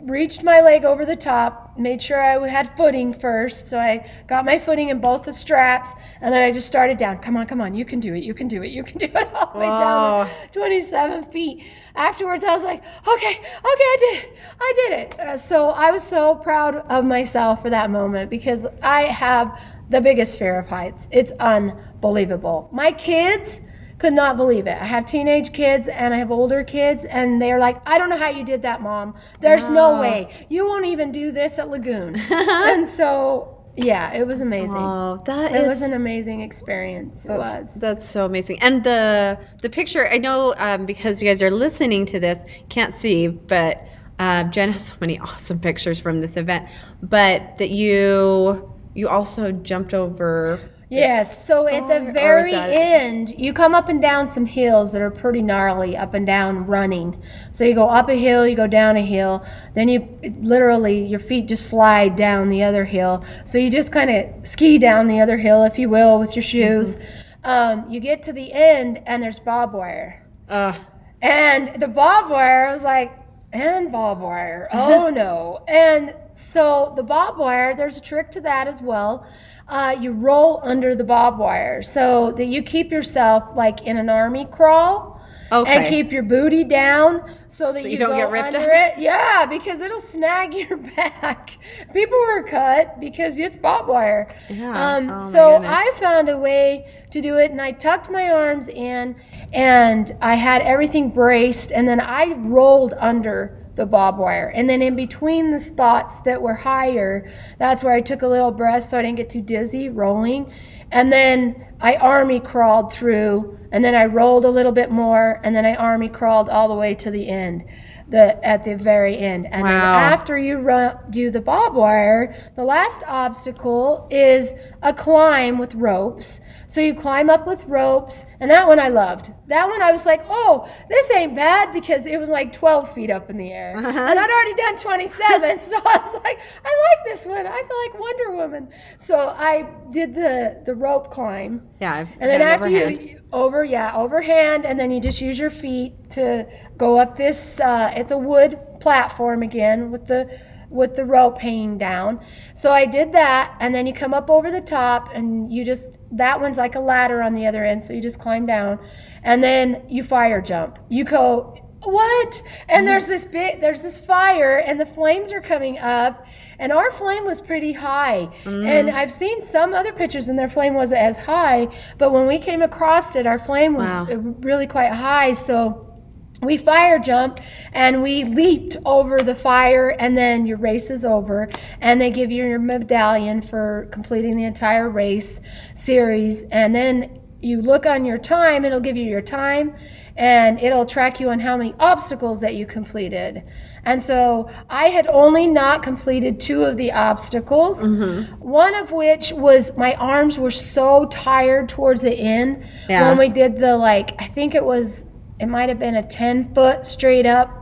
reached 0.03 0.43
my 0.43 0.61
leg 0.61 0.85
over 0.85 1.05
the 1.05 1.15
top, 1.15 1.77
made 1.77 2.01
sure 2.01 2.21
I 2.21 2.47
had 2.47 2.75
footing 2.77 3.13
first. 3.13 3.67
So 3.67 3.79
I 3.79 4.09
got 4.27 4.45
my 4.45 4.59
footing 4.59 4.89
in 4.89 4.99
both 4.99 5.23
the 5.23 5.33
straps, 5.33 5.93
and 6.21 6.33
then 6.33 6.41
I 6.41 6.51
just 6.51 6.67
started 6.67 6.97
down. 6.97 7.19
Come 7.19 7.37
on, 7.37 7.47
come 7.47 7.61
on, 7.61 7.73
you 7.75 7.85
can 7.85 7.99
do 7.99 8.13
it, 8.13 8.23
you 8.23 8.33
can 8.33 8.47
do 8.47 8.63
it, 8.63 8.71
you 8.71 8.83
can 8.83 8.97
do 8.99 9.05
it, 9.05 9.33
all 9.33 9.53
the 9.53 9.59
way 9.59 9.65
down 9.65 10.29
27 10.51 11.23
feet. 11.25 11.63
Afterwards, 11.95 12.43
I 12.43 12.53
was 12.53 12.63
like, 12.63 12.83
okay, 13.07 13.31
okay, 13.31 13.43
I 13.63 13.97
did 13.99 14.23
it, 14.23 14.37
I 14.59 14.73
did 14.75 14.99
it. 14.99 15.19
Uh, 15.19 15.37
so 15.37 15.67
I 15.69 15.91
was 15.91 16.03
so 16.03 16.35
proud 16.35 16.75
of 16.75 17.05
myself 17.05 17.61
for 17.61 17.69
that 17.69 17.89
moment 17.89 18.29
because 18.29 18.65
I 18.81 19.03
have 19.03 19.61
the 19.89 20.01
biggest 20.01 20.37
fear 20.37 20.59
of 20.59 20.67
heights. 20.67 21.07
It's 21.11 21.31
unbelievable. 21.39 22.69
My 22.71 22.91
kids 22.91 23.61
could 23.97 24.13
not 24.13 24.35
believe 24.35 24.67
it. 24.67 24.81
I 24.81 24.85
have 24.85 25.05
teenage 25.05 25.53
kids 25.53 25.87
and 25.87 26.13
I 26.13 26.17
have 26.17 26.31
older 26.31 26.63
kids, 26.63 27.05
and 27.05 27.41
they're 27.41 27.59
like, 27.59 27.81
I 27.87 27.97
don't 27.97 28.09
know 28.09 28.17
how 28.17 28.29
you 28.29 28.43
did 28.43 28.61
that, 28.63 28.81
mom. 28.81 29.15
There's 29.39 29.69
no 29.69 29.99
way. 29.99 30.29
You 30.49 30.67
won't 30.67 30.85
even 30.85 31.11
do 31.11 31.31
this 31.31 31.59
at 31.59 31.69
Lagoon. 31.69 32.15
and 32.29 32.87
so, 32.87 33.63
yeah, 33.77 34.13
it 34.13 34.27
was 34.27 34.41
amazing. 34.41 34.77
Oh, 34.77 35.21
that 35.25 35.53
it 35.53 35.61
is 35.61 35.67
was 35.67 35.81
an 35.81 35.93
amazing 35.93 36.41
experience. 36.41 37.25
It 37.25 37.29
was. 37.29 37.79
that's 37.79 38.07
so 38.07 38.25
amazing. 38.25 38.59
And 38.61 38.83
the 38.83 39.39
the 39.61 39.69
picture, 39.69 40.07
I 40.07 40.17
know 40.17 40.53
um, 40.57 40.85
because 40.85 41.21
you 41.21 41.29
guys 41.29 41.41
are 41.41 41.51
listening 41.51 42.05
to 42.07 42.19
this, 42.19 42.43
can't 42.69 42.93
see, 42.93 43.27
but 43.27 43.81
uh, 44.19 44.43
Jen 44.45 44.71
has 44.71 44.87
so 44.87 44.95
many 44.99 45.19
awesome 45.19 45.59
pictures 45.59 45.99
from 45.99 46.21
this 46.21 46.35
event. 46.37 46.67
But 47.01 47.57
that 47.59 47.69
you 47.69 48.73
you 48.93 49.07
also 49.07 49.51
jumped 49.51 49.93
over. 49.93 50.59
Yes. 50.89 51.45
So 51.45 51.67
at 51.67 51.87
the 51.87 52.11
very 52.11 52.53
end, 52.53 53.31
you 53.37 53.53
come 53.53 53.73
up 53.73 53.89
and 53.89 54.01
down 54.01 54.27
some 54.27 54.45
hills 54.45 54.93
that 54.93 55.01
are 55.01 55.09
pretty 55.11 55.41
gnarly, 55.41 55.97
up 55.97 56.13
and 56.13 56.25
down 56.25 56.65
running. 56.67 57.21
So 57.51 57.63
you 57.63 57.73
go 57.73 57.87
up 57.87 58.07
a 58.09 58.13
hill, 58.15 58.47
you 58.47 58.55
go 58.55 58.67
down 58.67 58.95
a 58.95 59.01
hill, 59.01 59.45
then 59.73 59.87
you 59.89 60.07
literally 60.39 61.05
your 61.05 61.19
feet 61.19 61.47
just 61.47 61.67
slide 61.69 62.15
down 62.15 62.49
the 62.49 62.63
other 62.63 62.85
hill. 62.85 63.23
So 63.45 63.57
you 63.57 63.69
just 63.69 63.91
kind 63.91 64.09
of 64.09 64.45
ski 64.47 64.77
down 64.77 65.07
the 65.07 65.19
other 65.19 65.37
hill, 65.37 65.63
if 65.63 65.79
you 65.79 65.89
will, 65.89 66.19
with 66.19 66.35
your 66.35 66.43
shoes. 66.43 66.97
Um, 67.43 67.89
you 67.89 67.99
get 67.99 68.23
to 68.23 68.33
the 68.33 68.51
end, 68.53 69.01
and 69.05 69.21
there's 69.21 69.39
barbed 69.39 69.73
wire. 69.73 70.25
Uh, 70.49 70.73
And 71.21 71.79
the 71.79 71.87
barbed 71.87 72.29
wire, 72.29 72.67
I 72.67 72.71
was 72.71 72.83
like, 72.83 73.11
and 73.53 73.91
barbed 73.91 74.21
wire. 74.21 74.67
Oh 74.73 75.09
no. 75.13 75.63
And 75.67 76.13
so 76.33 76.93
the 76.95 77.03
barbed 77.03 77.37
wire, 77.39 77.73
there's 77.73 77.97
a 77.97 78.01
trick 78.01 78.29
to 78.31 78.41
that 78.41 78.67
as 78.67 78.81
well. 78.81 79.25
Uh, 79.67 79.95
you 79.99 80.11
roll 80.11 80.59
under 80.63 80.93
the 80.93 81.03
barbed 81.03 81.39
wire 81.39 81.81
so 81.81 82.31
that 82.33 82.45
you 82.45 82.61
keep 82.61 82.91
yourself 82.91 83.55
like 83.55 83.81
in 83.83 83.97
an 83.97 84.09
army 84.09 84.45
crawl. 84.45 85.13
Okay. 85.51 85.75
And 85.75 85.87
keep 85.87 86.11
your 86.11 86.23
booty 86.23 86.63
down 86.63 87.21
so 87.49 87.71
that 87.71 87.81
So 87.83 87.87
you 87.87 87.93
you, 87.93 87.97
don't 87.99 88.17
get 88.17 88.31
ripped 88.31 88.55
under 88.55 88.71
up? 88.71 88.97
it. 88.97 88.99
Yeah, 88.99 89.45
because 89.45 89.79
it'll 89.79 89.99
snag 89.99 90.53
your 90.69 90.75
back. 90.77 91.57
People 91.93 92.17
were 92.17 92.41
cut 92.43 92.99
because 92.99 93.37
it's 93.37 93.55
barbed 93.57 93.87
wire. 93.87 94.35
Yeah. 94.49 94.71
Um, 94.95 95.09
Oh, 95.11 95.29
so. 95.31 95.61
I 95.63 95.91
found 95.97 96.29
a 96.29 96.37
way 96.37 96.91
to 97.11 97.21
do 97.21 97.37
it, 97.37 97.51
and 97.51 97.61
I 97.61 97.73
tucked 97.73 98.09
my 98.09 98.29
arms 98.31 98.67
in, 98.67 99.15
and 99.53 100.11
I 100.19 100.33
had 100.33 100.63
everything 100.63 101.11
braced, 101.11 101.71
and 101.71 101.87
then 101.87 101.99
I 101.99 102.33
rolled 102.33 102.95
under 102.97 103.64
the 103.75 103.85
barbed 103.85 104.17
wire, 104.17 104.51
and 104.55 104.69
then 104.69 104.81
in 104.81 104.95
between 104.95 105.51
the 105.51 105.59
spots 105.59 106.19
that 106.21 106.41
were 106.41 106.53
higher, 106.53 107.29
that's 107.57 107.83
where 107.83 107.93
I 107.93 108.01
took 108.01 108.21
a 108.21 108.27
little 108.27 108.51
breath 108.51 108.83
so 108.83 108.97
I 108.97 109.01
didn't 109.01 109.17
get 109.17 109.29
too 109.29 109.41
dizzy 109.41 109.89
rolling, 109.89 110.51
and 110.91 111.11
then 111.11 111.65
I 111.81 111.95
army 111.95 112.39
crawled 112.39 112.91
through, 112.91 113.57
and 113.71 113.83
then 113.83 113.95
I 113.95 114.05
rolled 114.05 114.45
a 114.45 114.49
little 114.49 114.71
bit 114.71 114.91
more, 114.91 115.41
and 115.43 115.55
then 115.55 115.65
I 115.65 115.75
army 115.75 116.09
crawled 116.09 116.49
all 116.49 116.67
the 116.67 116.75
way 116.75 116.95
to 116.95 117.11
the 117.11 117.29
end. 117.29 117.65
The, 118.07 118.39
at 118.45 118.63
the 118.63 118.77
very 118.77 119.17
end. 119.17 119.47
And 119.47 119.65
then 119.65 119.81
after 119.81 120.37
you 120.37 120.59
run, 120.59 120.95
do 121.09 121.31
the 121.31 121.41
barbed 121.41 121.75
wire, 121.75 122.35
the 122.55 122.63
last 122.63 123.01
obstacle 123.07 124.07
is 124.11 124.53
a 124.83 124.93
climb 124.93 125.57
with 125.57 125.73
ropes. 125.73 126.39
So 126.67 126.81
you 126.81 126.93
climb 126.93 127.31
up 127.31 127.47
with 127.47 127.65
ropes, 127.65 128.27
and 128.39 128.51
that 128.51 128.67
one 128.67 128.79
I 128.79 128.89
loved. 128.89 129.33
That 129.47 129.67
one 129.67 129.81
I 129.81 129.91
was 129.91 130.05
like, 130.05 130.21
oh, 130.27 130.67
this 130.89 131.11
ain't 131.11 131.35
bad 131.35 131.71
because 131.71 132.05
it 132.05 132.19
was 132.19 132.29
like 132.29 132.51
12 132.51 132.91
feet 132.93 133.11
up 133.11 133.29
in 133.29 133.37
the 133.37 133.51
air. 133.51 133.75
And 133.75 133.85
I'd 133.87 134.29
already 134.29 134.53
done 134.53 134.75
27, 134.77 135.59
so 135.59 135.75
I 135.77 135.97
was 135.97 136.13
like, 136.23 136.39
I 136.63 136.95
like 136.97 137.05
this 137.05 137.25
one. 137.25 137.45
I 137.45 137.63
feel 137.63 137.77
like 137.83 137.99
Wonder 137.99 138.31
Woman. 138.31 138.69
So 138.97 139.17
I 139.17 139.69
did 139.91 140.13
the, 140.13 140.61
the 140.65 140.75
rope 140.75 141.11
climb. 141.11 141.61
yeah. 141.79 142.05
And 142.19 142.29
then 142.29 142.41
after 142.41 142.67
overhand. 142.67 143.01
you 143.01 143.21
over, 143.31 143.63
yeah, 143.63 143.95
overhand, 143.95 144.65
and 144.65 144.79
then 144.79 144.91
you 144.91 144.99
just 144.99 145.21
use 145.21 145.37
your 145.37 145.49
feet 145.49 145.93
to 146.11 146.47
go 146.77 146.97
up 146.97 147.15
this. 147.15 147.59
Uh, 147.59 147.91
it's 147.95 148.11
a 148.11 148.17
wood 148.17 148.59
platform 148.79 149.43
again 149.43 149.91
with 149.91 150.05
the 150.05 150.39
with 150.69 150.95
the 150.95 151.05
rope 151.05 151.37
hanging 151.39 151.77
down. 151.77 152.19
So 152.53 152.71
I 152.71 152.85
did 152.85 153.11
that, 153.11 153.55
and 153.59 153.73
then 153.73 153.87
you 153.87 153.93
come 153.93 154.13
up 154.13 154.29
over 154.29 154.51
the 154.51 154.61
top, 154.61 155.09
and 155.13 155.51
you 155.51 155.65
just 155.65 155.99
that 156.11 156.39
one's 156.39 156.57
like 156.57 156.75
a 156.75 156.79
ladder 156.79 157.21
on 157.21 157.33
the 157.33 157.45
other 157.45 157.63
end, 157.65 157.83
so 157.83 157.93
you 157.93 158.01
just 158.01 158.19
climb 158.19 158.45
down, 158.45 158.79
and 159.23 159.43
then 159.43 159.83
you 159.89 160.03
fire 160.03 160.41
jump. 160.41 160.79
You 160.89 161.03
go. 161.03 161.61
What? 161.83 162.41
And 162.67 162.79
mm-hmm. 162.79 162.85
there's 162.87 163.05
this 163.05 163.27
big, 163.27 163.59
there's 163.61 163.83
this 163.83 163.99
fire, 163.99 164.57
and 164.57 164.79
the 164.79 164.87
flames 164.87 165.31
are 165.31 165.41
coming 165.41 165.77
up, 165.77 166.25
and 166.57 166.71
our 166.71 166.89
flame 166.89 167.25
was 167.25 167.41
pretty 167.41 167.73
high. 167.73 168.27
And 168.43 168.87
mm-hmm. 168.87 168.95
I've 168.95 169.13
seen 169.13 169.43
some 169.43 169.75
other 169.75 169.93
pictures, 169.93 170.27
and 170.27 170.39
their 170.39 170.49
flame 170.49 170.73
wasn't 170.73 171.01
as 171.01 171.19
high, 171.19 171.67
but 171.99 172.11
when 172.11 172.25
we 172.25 172.39
came 172.39 172.63
across 172.63 173.15
it, 173.15 173.27
our 173.27 173.37
flame 173.37 173.75
was 173.75 173.87
Wow. 173.87 174.07
really 174.39 174.65
quite 174.65 174.93
high. 174.93 175.33
So 175.33 175.94
we 176.41 176.57
fire 176.57 176.99
jumped 176.99 177.41
and 177.73 178.03
we 178.03 178.23
leaped 178.23 178.77
over 178.85 179.19
the 179.19 179.35
fire 179.35 179.95
and 179.99 180.17
then 180.17 180.45
your 180.45 180.57
race 180.57 180.89
is 180.89 181.05
over 181.05 181.49
and 181.81 181.99
they 181.99 182.11
give 182.11 182.31
you 182.31 182.45
your 182.45 182.59
medallion 182.59 183.41
for 183.41 183.87
completing 183.91 184.35
the 184.35 184.43
entire 184.43 184.89
race 184.89 185.39
series. 185.73 186.43
And 186.43 186.75
then 186.75 187.21
you 187.39 187.61
look 187.61 187.85
on 187.85 188.05
your 188.05 188.17
time 188.17 188.65
it'll 188.65 188.79
give 188.79 188.97
you 188.97 189.05
your 189.05 189.21
time 189.21 189.75
and 190.17 190.59
it'll 190.61 190.85
track 190.85 191.19
you 191.19 191.29
on 191.29 191.39
how 191.39 191.57
many 191.57 191.75
obstacles 191.79 192.39
that 192.41 192.55
you 192.55 192.65
completed. 192.65 193.43
And 193.83 194.01
so 194.01 194.49
i 194.69 194.85
had 194.87 195.05
only 195.07 195.45
not 195.45 195.83
completed 195.83 196.39
two 196.39 196.63
of 196.63 196.75
the 196.75 196.91
obstacles 196.91 197.83
mm-hmm. 197.83 198.33
one 198.39 198.73
of 198.73 198.91
which 198.91 199.31
was 199.33 199.75
my 199.77 199.93
arms 199.95 200.39
were 200.39 200.49
so 200.49 201.05
tired 201.05 201.69
towards 201.69 202.01
the 202.01 202.11
end 202.13 202.65
Yeah. 202.89 203.09
when 203.09 203.17
we 203.19 203.29
did 203.29 203.57
the 203.57 203.77
like 203.77 204.19
i 204.19 204.25
think 204.25 204.55
it 204.55 204.65
was 204.65 205.05
it 205.39 205.47
might 205.47 205.69
have 205.69 205.79
been 205.79 205.95
a 205.95 206.03
10 206.03 206.53
foot 206.53 206.85
straight 206.85 207.25
up 207.25 207.61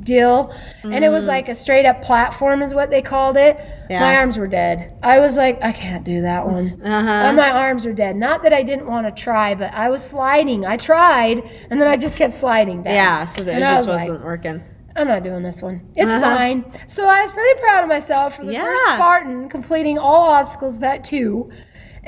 deal 0.00 0.54
and 0.84 1.02
it 1.02 1.08
was 1.08 1.26
like 1.26 1.48
a 1.48 1.54
straight 1.54 1.86
up 1.86 2.02
platform 2.02 2.60
is 2.62 2.74
what 2.74 2.90
they 2.90 3.00
called 3.00 3.36
it 3.38 3.58
Yeah. 3.88 4.00
my 4.00 4.16
arms 4.16 4.36
were 4.38 4.46
dead 4.46 4.94
i 5.02 5.18
was 5.18 5.36
like 5.38 5.64
i 5.64 5.72
can't 5.72 6.04
do 6.04 6.20
that 6.22 6.46
one 6.46 6.80
Uh-huh. 6.84 7.08
And 7.10 7.36
my 7.36 7.50
arms 7.50 7.86
are 7.86 7.94
dead 7.94 8.14
not 8.14 8.42
that 8.42 8.52
i 8.52 8.62
didn't 8.62 8.86
want 8.86 9.06
to 9.06 9.22
try 9.22 9.54
but 9.54 9.72
i 9.72 9.88
was 9.88 10.04
sliding 10.06 10.66
i 10.66 10.76
tried 10.76 11.42
and 11.70 11.80
then 11.80 11.88
i 11.88 11.96
just 11.96 12.16
kept 12.18 12.34
sliding 12.34 12.82
down 12.82 12.94
Yeah, 12.94 13.24
so 13.24 13.42
that 13.44 13.54
And 13.54 13.64
it 13.64 13.66
just 13.66 13.88
was 13.88 14.00
wasn't 14.02 14.24
working. 14.24 14.62
I'm 14.96 15.06
not 15.06 15.22
doing 15.22 15.44
this 15.44 15.62
one. 15.62 15.80
It's 15.94 16.12
Uh-huh. 16.12 16.36
fine. 16.36 16.64
So 16.88 17.06
I 17.06 17.20
was 17.22 17.30
pretty 17.30 17.60
proud 17.60 17.84
of 17.84 17.88
myself 17.88 18.34
for 18.34 18.44
the 18.44 18.52
first 18.52 18.82
Yeah. 18.88 18.96
Spartan 18.96 19.48
completing 19.48 19.96
all 19.96 20.28
obstacles 20.30 20.76
but 20.80 21.04
two. 21.04 21.50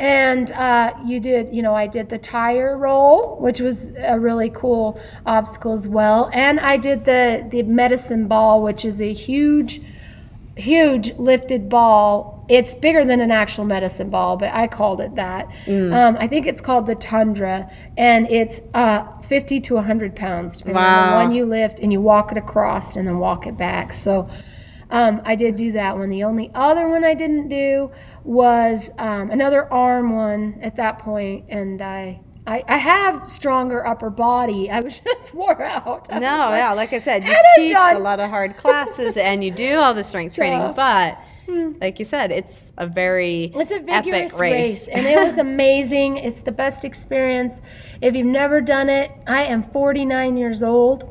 And 0.01 0.51
uh, 0.53 0.95
you 1.05 1.21
did, 1.21 1.55
you 1.55 1.61
know, 1.61 1.75
I 1.75 1.87
did 1.87 2.09
the 2.09 2.17
tire 2.17 2.77
roll, 2.79 3.37
which 3.39 3.61
was 3.61 3.93
a 3.99 4.19
really 4.19 4.49
cool 4.49 4.99
obstacle 5.27 5.75
as 5.75 5.87
well. 5.87 6.31
And 6.33 6.59
I 6.59 6.79
did 6.79 7.05
the 7.05 7.47
the 7.51 7.63
medicine 7.65 8.27
ball, 8.27 8.63
which 8.63 8.87
is 8.87 9.03
a 9.03 9.13
huge, 9.13 9.83
huge 10.57 11.13
lifted 11.19 11.69
ball. 11.69 12.47
It's 12.49 12.75
bigger 12.75 13.05
than 13.05 13.21
an 13.21 13.31
actual 13.31 13.67
medicine 13.67 14.09
ball, 14.09 14.39
but 14.39 14.53
I 14.55 14.69
called 14.69 15.03
it 15.03 15.15
that. 15.17 15.49
Mm. 15.67 15.93
Um, 15.95 16.17
I 16.19 16.27
think 16.27 16.47
it's 16.47 16.63
called 16.63 16.87
the 16.87 16.95
Tundra, 16.97 17.71
and 17.99 18.27
it's 18.29 18.63
uh, 18.73 19.05
50 19.21 19.61
to 19.61 19.75
100 19.75 20.17
pounds, 20.17 20.57
depending 20.57 20.83
on 20.83 21.11
Wow. 21.11 21.11
the 21.19 21.25
one 21.27 21.35
you 21.35 21.45
lift, 21.45 21.79
and 21.79 21.93
you 21.93 22.01
walk 22.01 22.33
it 22.33 22.39
across 22.39 22.97
and 22.97 23.07
then 23.07 23.19
walk 23.19 23.47
it 23.47 23.57
back. 23.59 23.93
So 23.93 24.29
um, 24.91 25.21
I 25.25 25.35
did 25.37 25.57
do 25.57 25.73
that 25.73 25.97
one. 25.97 26.11
The 26.11 26.25
only 26.25 26.51
other 26.55 26.89
one 26.89 27.05
I 27.05 27.15
didn't 27.15 27.49
do 27.49 27.91
was 28.25 28.91
um, 28.99 29.31
another 29.31 29.73
arm 29.73 30.15
one 30.15 30.59
at 30.63 30.77
that 30.77 30.99
point, 30.99 31.47
and 31.49 31.81
I. 31.81 32.21
I, 32.47 32.65
I 32.67 32.79
have 32.79 33.29
stronger 33.29 33.87
upper 33.87 34.09
body. 34.11 34.71
I 34.71 34.81
was 34.81 34.99
just 35.05 35.35
wore 35.35 35.63
out. 35.63 36.09
I 36.11 36.19
No, 36.19 36.27
like, 36.27 36.59
yeah, 36.59 36.73
like 36.73 36.93
I 36.95 36.99
said, 36.99 37.23
you 37.23 37.37
teach 37.55 37.75
done." 37.75 37.97
a 37.97 37.99
lot 38.01 38.19
of 38.19 38.31
hard 38.31 38.57
classes 38.57 39.17
and 39.17 39.45
you 39.45 39.51
do 39.53 39.77
all 39.77 39.93
the 39.95 40.03
strength 40.03 40.33
So, 40.33 40.43
hmm. 40.43 40.49
training, 40.49 40.73
but 40.75 41.19
like 41.81 41.99
you 41.99 42.07
said, 42.07 42.33
it's 42.33 42.73
a 42.79 42.87
very 42.87 43.53
It's 43.55 43.73
a 43.73 43.79
vigorous 43.81 44.33
epic 44.33 44.41
race. 44.41 44.89
and 44.89 45.07
it 45.07 45.17
was 45.19 45.37
amazing. 45.49 46.17
It's 46.17 46.43
the 46.43 46.51
best 46.51 46.85
experience. 46.85 47.61
If 48.01 48.17
you've 48.17 48.27
never 48.27 48.61
done 48.61 48.89
it, 48.89 49.13
I 49.27 49.45
am 49.45 49.63
49 49.63 50.37
years 50.37 50.63
old. 50.63 51.05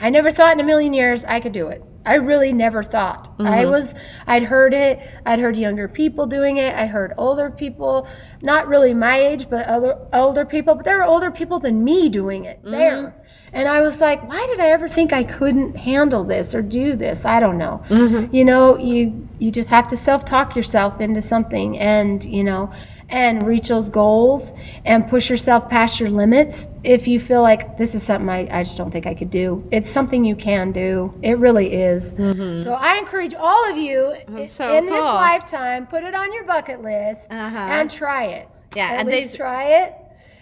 I 0.00 0.08
never 0.08 0.30
thought 0.30 0.52
in 0.52 0.60
a 0.60 0.64
million 0.64 0.94
years 0.94 1.24
I 1.24 1.40
could 1.40 1.52
do 1.52 1.68
it. 1.68 1.82
I 2.06 2.14
really 2.14 2.52
never 2.52 2.82
thought. 2.82 3.32
I 3.38 3.42
mm-hmm. 3.42 3.70
was 3.70 3.94
I'd 4.26 4.44
heard 4.44 4.74
it. 4.74 5.00
I'd 5.24 5.38
heard 5.38 5.56
younger 5.56 5.88
people 5.88 6.26
doing 6.26 6.58
it. 6.58 6.74
I 6.74 6.86
heard 6.86 7.12
older 7.16 7.50
people, 7.50 8.08
not 8.42 8.68
really 8.68 8.94
my 8.94 9.18
age, 9.18 9.48
but 9.48 9.66
other 9.66 9.98
older 10.12 10.44
people, 10.44 10.74
but 10.74 10.84
there 10.84 10.98
were 10.98 11.04
older 11.04 11.30
people 11.30 11.58
than 11.58 11.82
me 11.82 12.08
doing 12.08 12.44
it 12.44 12.58
mm-hmm. 12.60 12.70
there. 12.70 13.14
And 13.52 13.68
I 13.68 13.82
was 13.82 14.00
like, 14.00 14.26
why 14.28 14.44
did 14.50 14.58
I 14.58 14.68
ever 14.70 14.88
think 14.88 15.12
I 15.12 15.22
couldn't 15.22 15.76
handle 15.76 16.24
this 16.24 16.54
or 16.54 16.62
do 16.62 16.96
this? 16.96 17.24
I 17.24 17.38
don't 17.38 17.56
know. 17.56 17.80
Mm-hmm. 17.88 18.34
You 18.34 18.44
know, 18.44 18.76
you 18.78 19.28
you 19.38 19.50
just 19.50 19.70
have 19.70 19.86
to 19.88 19.96
self-talk 19.96 20.56
yourself 20.56 21.00
into 21.00 21.22
something 21.22 21.78
and, 21.78 22.24
you 22.24 22.42
know, 22.42 22.72
and 23.10 23.46
reach 23.46 23.68
those 23.68 23.88
goals 23.88 24.52
and 24.84 25.06
push 25.08 25.28
yourself 25.30 25.68
past 25.68 26.00
your 26.00 26.10
limits 26.10 26.68
if 26.82 27.06
you 27.06 27.20
feel 27.20 27.42
like 27.42 27.76
this 27.76 27.94
is 27.94 28.02
something 28.02 28.28
I, 28.28 28.48
I 28.50 28.62
just 28.62 28.76
don't 28.78 28.90
think 28.90 29.06
I 29.06 29.14
could 29.14 29.30
do. 29.30 29.66
It's 29.70 29.88
something 29.90 30.24
you 30.24 30.36
can 30.36 30.72
do. 30.72 31.12
It 31.22 31.38
really 31.38 31.72
is. 31.74 32.10
So 32.16 32.72
I 32.72 32.96
encourage 32.98 33.34
all 33.34 33.70
of 33.70 33.76
you 33.76 34.14
so 34.56 34.76
in 34.76 34.86
this 34.86 35.04
lifetime, 35.04 35.86
put 35.86 36.02
it 36.04 36.14
on 36.14 36.32
your 36.32 36.44
bucket 36.44 36.82
list 36.82 37.32
Uh-huh. 37.34 37.56
and 37.58 37.90
try 37.90 38.24
it. 38.26 38.48
Yeah, 38.74 38.88
At 38.90 39.00
and 39.00 39.08
they- 39.08 39.28
try 39.28 39.64
it. 39.84 39.94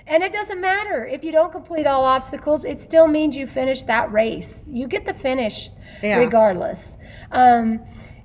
And 0.06 0.22
it 0.24 0.32
doesn't 0.32 0.60
matter 0.60 1.06
if 1.06 1.22
you 1.22 1.30
don't 1.30 1.52
complete 1.52 1.86
all 1.86 2.04
obstacles, 2.04 2.64
it 2.64 2.80
still 2.80 3.06
means 3.06 3.36
you 3.36 3.46
finish 3.46 3.84
that 3.84 4.10
race. 4.12 4.64
You 4.68 4.88
get 4.88 5.06
the 5.06 5.14
finish 5.14 5.70
Yeah. 6.02 6.16
regardless. 6.18 6.98
Um, 7.30 7.80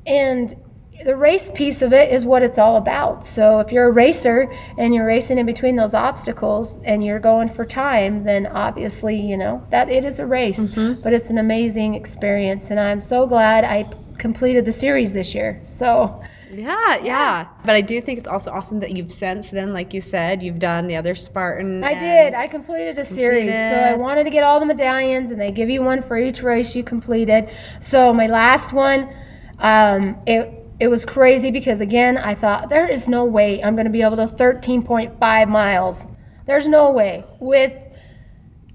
and 0.08 0.56
the 1.06 1.16
race 1.16 1.52
piece 1.52 1.82
of 1.82 1.94
it 1.94 2.12
is 2.12 2.26
what 2.26 2.44
it's 2.44 2.58
all 2.58 2.78
about. 2.78 3.24
So 3.24 3.60
if 3.60 3.72
you're 3.72 3.88
a 3.88 3.92
racer 3.92 4.52
and 4.78 4.94
you're 4.94 5.06
racing 5.06 5.38
in 5.38 5.46
between 5.46 5.76
those 5.76 5.94
obstacles 5.94 6.80
and 6.84 7.04
you're 7.04 7.20
going 7.20 7.50
for 7.50 7.66
time, 7.66 8.24
then 8.24 8.48
obviously, 8.48 9.16
you 9.16 9.38
know, 9.38 9.66
that 9.70 9.90
it 9.90 10.04
is 10.04 10.20
a 10.20 10.26
race, 10.26 10.70
but 10.70 11.14
it's 11.14 11.30
an 11.30 11.38
amazing 11.38 11.96
experience. 11.96 12.72
And 12.72 12.80
I'm 12.80 13.00
so 13.00 13.28
glad 13.28 13.64
I 13.64 13.90
completed 14.18 14.66
the 14.66 14.72
series 14.72 15.14
this 15.14 15.36
year. 15.36 15.62
So, 15.64 16.20
Yeah, 16.52 16.98
yeah. 17.04 17.48
But 17.64 17.76
I 17.76 17.82
do 17.82 18.02
think 18.02 18.18
it's 18.20 18.28
also 18.28 18.52
awesome 18.52 18.80
that 18.80 18.92
you've 18.92 19.12
since 19.12 19.52
then, 19.52 19.74
like 19.74 19.94
you 19.94 20.02
said, 20.02 20.42
you've 20.42 20.60
done 20.60 20.88
the 20.88 20.96
other 20.96 21.14
Spartan. 21.14 21.84
I 21.84 21.94
did. 21.94 22.34
I 22.34 22.48
completed 22.48 22.98
a 22.98 23.06
series. 23.06 23.54
So 23.54 23.76
I 23.76 23.96
wanted 23.96 24.24
to 24.24 24.30
get 24.30 24.44
all 24.44 24.60
the 24.60 24.66
medallions, 24.66 25.32
and 25.32 25.40
they 25.40 25.52
give 25.52 25.70
you 25.70 25.84
one 25.84 26.02
for 26.02 26.18
each 26.18 26.42
race 26.42 26.76
you 26.76 26.84
completed. 26.84 27.50
So 27.80 28.14
my 28.14 28.28
last 28.28 28.74
one, 28.74 29.14
um, 29.60 30.18
it 30.26 30.67
it 30.80 30.88
was 30.88 31.06
crazy 31.06 31.52
because 31.52 31.82
again, 31.82 32.18
I 32.18 32.36
thought 32.36 32.70
there 32.70 32.88
is 32.88 33.08
no 33.08 33.26
way 33.26 33.64
I'm 33.64 33.76
going 33.76 33.86
to 33.86 33.92
be 33.92 34.02
able 34.02 34.18
to 34.18 34.26
13.5 34.26 35.50
miles. 35.50 36.08
There's 36.46 36.68
no 36.68 36.92
way 36.92 37.26
with 37.40 37.88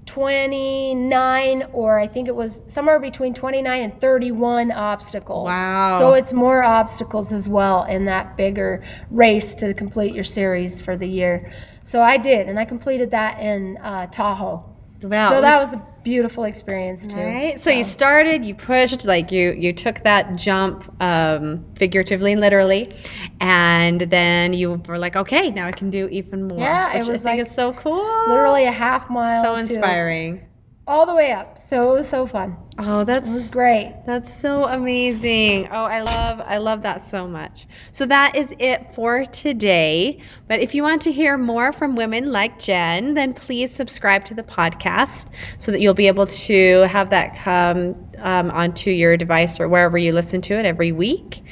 29 0.05 1.63
or 1.71 1.97
I 1.97 2.07
think 2.07 2.27
it 2.27 2.35
was 2.35 2.61
somewhere 2.67 2.99
between 2.99 3.33
29 3.33 3.81
and 3.81 4.01
31 4.01 4.71
obstacles. 4.71 5.45
Wow. 5.45 5.97
So 5.97 6.13
it's 6.13 6.33
more 6.33 6.61
obstacles 6.61 7.31
as 7.31 7.47
well 7.47 7.85
in 7.85 8.05
that 8.05 8.35
bigger 8.35 8.83
race 9.09 9.55
to 9.55 9.73
complete 9.73 10.13
your 10.13 10.25
series 10.25 10.81
for 10.81 10.97
the 10.97 11.07
year. 11.07 11.51
So 11.83 12.01
I 12.01 12.17
did, 12.17 12.47
and 12.47 12.59
I 12.59 12.65
completed 12.65 13.11
that 13.11 13.39
in 13.39 13.77
uh, 13.81 14.07
Tahoe. 14.07 14.72
Wow. 15.03 15.29
So 15.29 15.41
that 15.41 15.59
was 15.59 15.73
a 15.73 15.87
beautiful 16.03 16.43
experience 16.43 17.07
too. 17.07 17.17
Right. 17.17 17.59
So 17.59 17.69
you 17.69 17.83
started, 17.83 18.43
you 18.43 18.55
pushed, 18.55 19.05
like 19.05 19.31
you 19.31 19.51
you 19.51 19.73
took 19.73 20.03
that 20.03 20.35
jump, 20.35 20.93
um, 21.01 21.65
figuratively 21.75 22.33
and 22.33 22.41
literally, 22.41 22.95
and 23.39 24.01
then 24.01 24.53
you 24.53 24.81
were 24.87 24.97
like, 24.97 25.15
okay, 25.15 25.49
now 25.51 25.67
I 25.67 25.71
can 25.71 25.89
do 25.89 26.07
even 26.09 26.47
more. 26.47 26.59
Yeah, 26.59 26.95
it 26.95 26.99
was 26.99 27.09
I 27.09 27.13
think 27.13 27.23
like 27.25 27.39
it's 27.47 27.55
so 27.55 27.73
cool. 27.73 28.27
Literally 28.27 28.65
a 28.65 28.71
half 28.71 29.09
mile. 29.09 29.43
so 29.43 29.55
inspiring. 29.55 30.45
All 30.85 31.05
the 31.05 31.15
way 31.15 31.31
up. 31.31 31.57
So 31.57 31.91
it 31.91 31.95
was 31.95 32.09
so 32.09 32.25
fun. 32.25 32.57
Oh, 32.77 33.03
that's 33.03 33.27
It 33.27 33.31
was 33.31 33.49
great. 33.49 34.01
That's 34.05 34.33
so 34.33 34.65
amazing. 34.65 35.67
Oh, 35.67 35.83
I 35.83 36.01
love 36.01 36.41
I 36.41 36.57
love 36.57 36.81
that 36.81 37.01
so 37.01 37.27
much. 37.27 37.67
So 37.91 38.05
that 38.07 38.35
is 38.35 38.53
it 38.59 38.93
for 38.93 39.25
today. 39.25 40.19
But 40.47 40.59
if 40.59 40.73
you 40.73 40.83
want 40.83 41.01
to 41.03 41.11
hear 41.11 41.37
more 41.37 41.71
from 41.71 41.95
women 41.95 42.31
like 42.31 42.59
Jen, 42.59 43.13
then 43.13 43.33
please 43.33 43.71
subscribe 43.73 44.25
to 44.25 44.33
the 44.33 44.43
podcast 44.43 45.29
so 45.57 45.71
that 45.71 45.81
you'll 45.81 45.93
be 45.93 46.07
able 46.07 46.27
to 46.27 46.87
have 46.87 47.11
that 47.11 47.35
come 47.35 48.11
um, 48.17 48.49
onto 48.51 48.89
your 48.89 49.17
device 49.17 49.59
or 49.59 49.69
wherever 49.69 49.97
you 49.97 50.11
listen 50.11 50.41
to 50.41 50.53
it 50.55 50.65
every 50.65 50.91
week. 50.91 51.43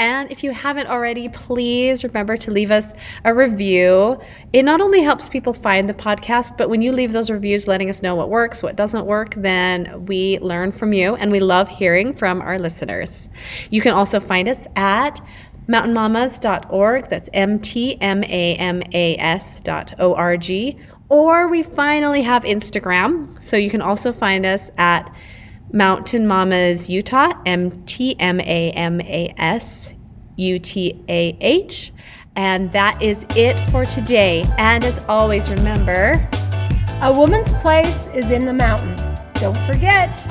And 0.00 0.32
if 0.32 0.42
you 0.42 0.52
haven't 0.52 0.86
already, 0.86 1.28
please 1.28 2.02
remember 2.04 2.38
to 2.38 2.50
leave 2.50 2.70
us 2.70 2.94
a 3.22 3.34
review. 3.34 4.18
It 4.50 4.62
not 4.62 4.80
only 4.80 5.02
helps 5.02 5.28
people 5.28 5.52
find 5.52 5.90
the 5.90 5.94
podcast, 5.94 6.56
but 6.56 6.70
when 6.70 6.80
you 6.80 6.90
leave 6.90 7.12
those 7.12 7.30
reviews 7.30 7.68
letting 7.68 7.90
us 7.90 8.00
know 8.02 8.16
what 8.16 8.30
works, 8.30 8.62
what 8.62 8.76
doesn't 8.76 9.04
work, 9.04 9.34
then 9.34 10.06
we 10.06 10.38
learn 10.38 10.72
from 10.72 10.94
you 10.94 11.16
and 11.16 11.30
we 11.30 11.38
love 11.38 11.68
hearing 11.68 12.14
from 12.14 12.40
our 12.40 12.58
listeners. 12.58 13.28
You 13.70 13.82
can 13.82 13.92
also 13.92 14.20
find 14.20 14.48
us 14.48 14.66
at 14.74 15.20
mountainmamas.org. 15.68 17.10
That's 17.10 17.28
M 17.34 17.58
T 17.58 18.00
M 18.00 18.24
A 18.24 18.56
M 18.56 18.82
A 18.94 19.16
S 19.18 19.60
dot 19.60 19.94
O 19.98 20.14
R 20.14 20.38
G. 20.38 20.78
Or 21.10 21.46
we 21.46 21.62
finally 21.62 22.22
have 22.22 22.44
Instagram. 22.44 23.42
So 23.42 23.58
you 23.58 23.68
can 23.68 23.82
also 23.82 24.14
find 24.14 24.46
us 24.46 24.70
at 24.78 25.14
Mountain 25.72 26.26
Mamas 26.26 26.90
Utah, 26.90 27.32
M 27.46 27.84
T 27.84 28.16
M 28.18 28.40
A 28.40 28.70
M 28.72 29.00
A 29.00 29.34
S 29.38 29.92
U 30.36 30.58
T 30.58 31.02
A 31.08 31.36
H. 31.40 31.92
And 32.36 32.72
that 32.72 33.02
is 33.02 33.24
it 33.36 33.58
for 33.70 33.84
today. 33.84 34.44
And 34.56 34.84
as 34.84 34.98
always, 35.08 35.50
remember 35.50 36.28
A 37.02 37.12
woman's 37.12 37.52
place 37.54 38.06
is 38.14 38.30
in 38.30 38.46
the 38.46 38.52
mountains. 38.52 39.28
Don't 39.40 39.58
forget. 39.66 40.26